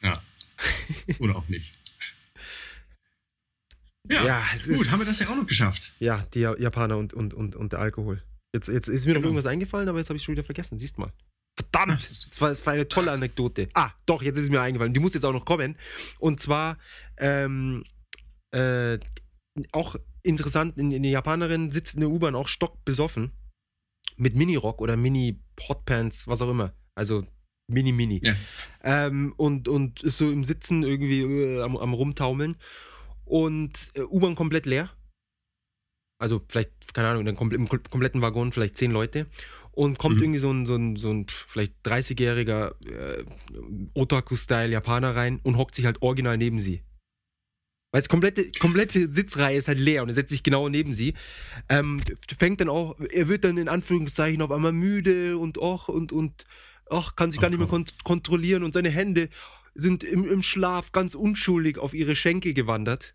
[1.18, 1.76] Oder auch nicht.
[4.08, 5.92] Ja, Ja, gut, ist- haben wir das ja auch noch geschafft.
[5.98, 8.22] Ja, die Ja- Japaner und, und, und, und der Alkohol.
[8.54, 9.28] Jetzt, jetzt ist mir noch Genau.
[9.30, 10.78] irgendwas eingefallen, aber jetzt habe ich schon wieder vergessen.
[10.78, 11.12] Siehst mal.
[11.58, 12.08] Verdammt!
[12.08, 13.68] Das- war, das war eine tolle Anekdote.
[13.74, 14.92] Ah, doch, jetzt ist es mir eingefallen.
[14.92, 15.76] Die muss jetzt auch noch kommen.
[16.18, 16.78] Und zwar,
[17.16, 17.84] ähm,
[18.54, 18.98] äh,
[19.72, 23.32] auch interessant, in, in der Japanerin sitzt in der U-Bahn auch stockbesoffen.
[24.18, 26.72] Mit Mini-Rock oder Mini-Hotpants, was auch immer.
[26.94, 27.26] Also
[27.68, 28.20] Mini-Mini.
[28.22, 28.34] Ja.
[28.82, 32.56] Ähm, und, und ist so im Sitzen irgendwie äh, am, am Rumtaumeln.
[33.24, 34.90] Und äh, U-Bahn komplett leer.
[36.18, 39.26] Also vielleicht, keine Ahnung, im kom- kompletten Waggon vielleicht zehn Leute.
[39.76, 40.22] Und kommt Mhm.
[40.22, 43.24] irgendwie so ein, so ein, so ein vielleicht 30-jähriger äh,
[43.92, 46.82] Otaku-Style Japaner rein und hockt sich halt original neben sie.
[47.92, 51.12] Weil es komplette, komplette Sitzreihe ist halt leer und er setzt sich genau neben sie.
[51.68, 52.00] Ähm,
[52.38, 56.46] fängt dann auch, er wird dann in Anführungszeichen auf einmal müde und och und, und
[56.90, 59.28] ach, kann sich Oh gar nicht mehr kont kontrollieren und seine Hände
[59.74, 63.14] sind im, im Schlaf ganz unschuldig auf ihre Schenkel gewandert.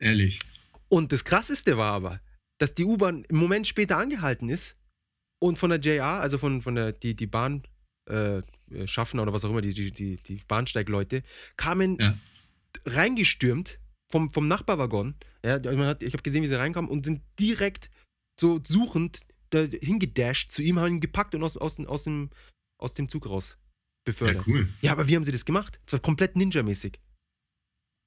[0.00, 0.40] Ehrlich.
[0.88, 2.20] Und das Krasseste war aber,
[2.58, 4.76] dass die U-Bahn im Moment später angehalten ist
[5.42, 7.62] und von der JR, also von, von der, die, die Bahn,
[8.08, 8.42] äh,
[8.86, 10.16] Schaffner oder was auch immer, die, die, die,
[10.46, 11.22] Bahnsteigleute,
[11.56, 12.18] kamen Ja.
[12.86, 13.78] reingestürmt
[14.10, 15.14] vom, vom Nachbarwaggon.
[15.44, 17.90] Ja, hat, ich habe gesehen, wie sie reinkamen und sind direkt
[18.38, 19.20] so suchend
[19.50, 22.30] da hingedasht zu ihm, haben ihn gepackt und aus, aus, dem- aus, dem,
[22.78, 23.64] aus dem Zug raus Ja,
[24.06, 24.46] befördert.
[24.46, 24.72] cool.
[24.80, 25.78] Ja, aber wie haben sie das gemacht?
[25.84, 26.98] Das war komplett Ninja-mäßig.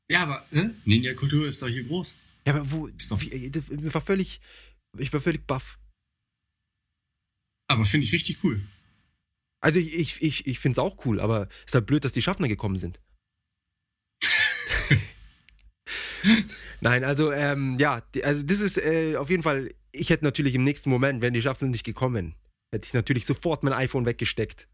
[0.09, 0.75] Ja, aber ne?
[0.85, 2.15] Ninja-Kultur ist doch hier groß.
[2.47, 4.41] Ja, aber wo, Ist doch- wie, ich war völlig,
[4.97, 5.77] ich war völlig baff.
[7.67, 8.61] Aber finde ich richtig cool.
[9.61, 12.13] Also ich, ich, ich, ich finde es auch cool, aber es ist halt blöd, dass
[12.13, 12.99] die Schaffner gekommen sind.
[16.81, 20.63] Nein, also ähm, ja, also das ist äh, auf jeden Fall, ich hätte natürlich im
[20.63, 22.35] nächsten Moment, wären die Schaffner nicht gekommen,
[22.73, 24.67] hätte ich natürlich sofort mein iPhone weggesteckt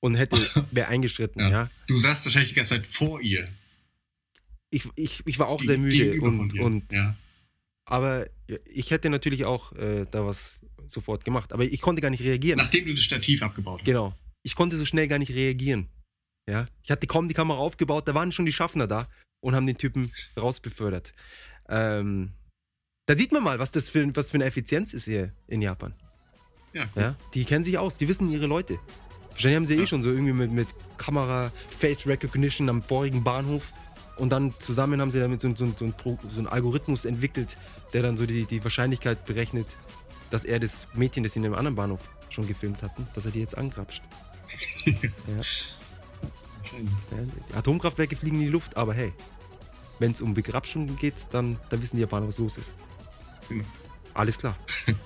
[0.00, 0.36] und hätte,
[0.72, 1.48] wäre eingeschritten, Ja.
[1.50, 1.70] ja.
[1.86, 3.48] Du saßt wahrscheinlich die ganze Zeit vor ihr.
[4.70, 7.16] Ich, ich, ich war auch Geg- sehr müde und, und ja.
[7.92, 8.26] Aber
[8.64, 12.56] ich hätte natürlich auch äh, da was sofort gemacht, aber ich konnte gar nicht reagieren.
[12.56, 13.84] Nachdem du das Stativ abgebaut hast.
[13.86, 14.14] Genau.
[14.42, 15.88] Ich konnte so schnell gar nicht reagieren.
[16.48, 16.64] Ja.
[16.82, 19.08] Ich hatte kaum die Kamera aufgebaut, da waren schon die Schaffner da
[19.40, 21.12] und haben den Typen rausbefördert.
[21.68, 22.32] Ähm,
[23.06, 25.92] da sieht man mal, was das für, was für eine Effizienz ist hier in Japan.
[26.72, 27.02] Ja, cool.
[27.02, 27.16] Ja.
[27.34, 28.78] Die kennen sich aus, die wissen ihre Leute.
[29.32, 29.86] Wahrscheinlich haben sie eh Ja.
[29.86, 33.70] schon so irgendwie mit, mit Kamera, Face Recognition am vorigen Bahnhof
[34.16, 35.92] und dann zusammen haben sie damit so, so, so,
[36.28, 37.56] so einen Algorithmus entwickelt,
[37.92, 39.66] der dann so die, die Wahrscheinlichkeit berechnet,
[40.30, 42.00] dass er das Mädchen, das sie in dem anderen Bahnhof
[42.30, 44.02] schon gefilmt hatten, dass er die jetzt angrapscht.
[46.72, 47.18] Ja,
[47.50, 49.12] die Atomkraftwerke fliegen in die Luft, aber hey,
[49.98, 52.72] wenn es um Begrabschung geht, dann, dann wissen die Japaner, was los ist.
[53.48, 53.64] Genau.
[54.14, 54.56] Alles klar.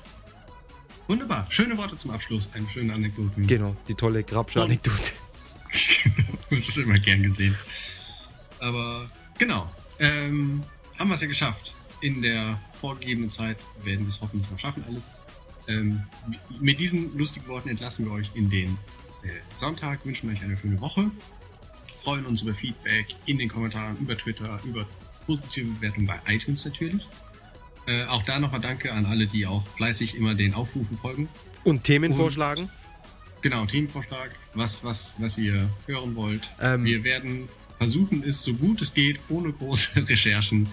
[1.09, 1.47] Wunderbar.
[1.51, 2.49] Schöne Worte zum Abschluss.
[2.53, 3.41] Eine schöne Anekdote.
[3.43, 5.13] Genau, die tolle Grabsche-Anekdote.
[6.51, 7.57] das ist immer gern gesehen.
[8.61, 9.71] Aber genau.
[9.99, 10.63] Ähm,
[10.99, 11.75] haben wir es ja geschafft.
[12.01, 15.09] In der vorgegebenen Zeit werden wir es hoffentlich noch schaffen, alles.
[15.69, 16.03] Ähm,
[16.61, 18.79] mit diesen lustigen Worten entlassen wir euch in den
[19.25, 21.11] äh, Sonntag, wünschen euch eine schöne Woche,
[22.05, 24.87] freuen uns über Feedback in den Kommentaren, über Twitter, über
[25.27, 27.09] positive Bewertungen bei iTunes natürlich.
[27.87, 31.29] Äh, auch da nochmal danke an alle, die auch fleißig immer den Aufrufen folgen.
[31.65, 32.69] Und Themen Und- vorschlagen.
[33.43, 36.49] Genau, Themenvorschlag, was, was, was ihr hören wollt.
[36.61, 37.49] Ähm, Wir werden
[37.79, 40.69] versuchen, es so gut es geht, ohne große Recherchen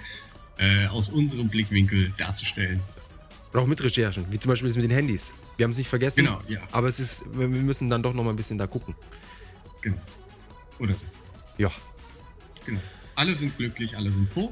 [0.58, 2.80] äh, aus unserem Blickwinkel darzustellen.
[3.52, 5.34] und auch mit Recherchen, wie zum Beispiel das mit den Handys.
[5.58, 8.24] Wir haben es nicht vergessen, Genau, ja, aber es ist, wir müssen dann doch noch
[8.24, 8.96] mal ein bisschen da gucken.
[9.82, 9.98] genau.
[10.80, 11.20] Oder das.
[11.58, 11.72] Ja,
[12.66, 12.80] Genau.
[13.16, 14.52] Alle sind glücklich, alle sind froh.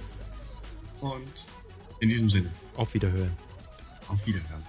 [0.99, 1.47] Und
[1.99, 3.31] in diesem Sinne, auf Wiederhören.
[4.07, 4.63] auf Wiederhören.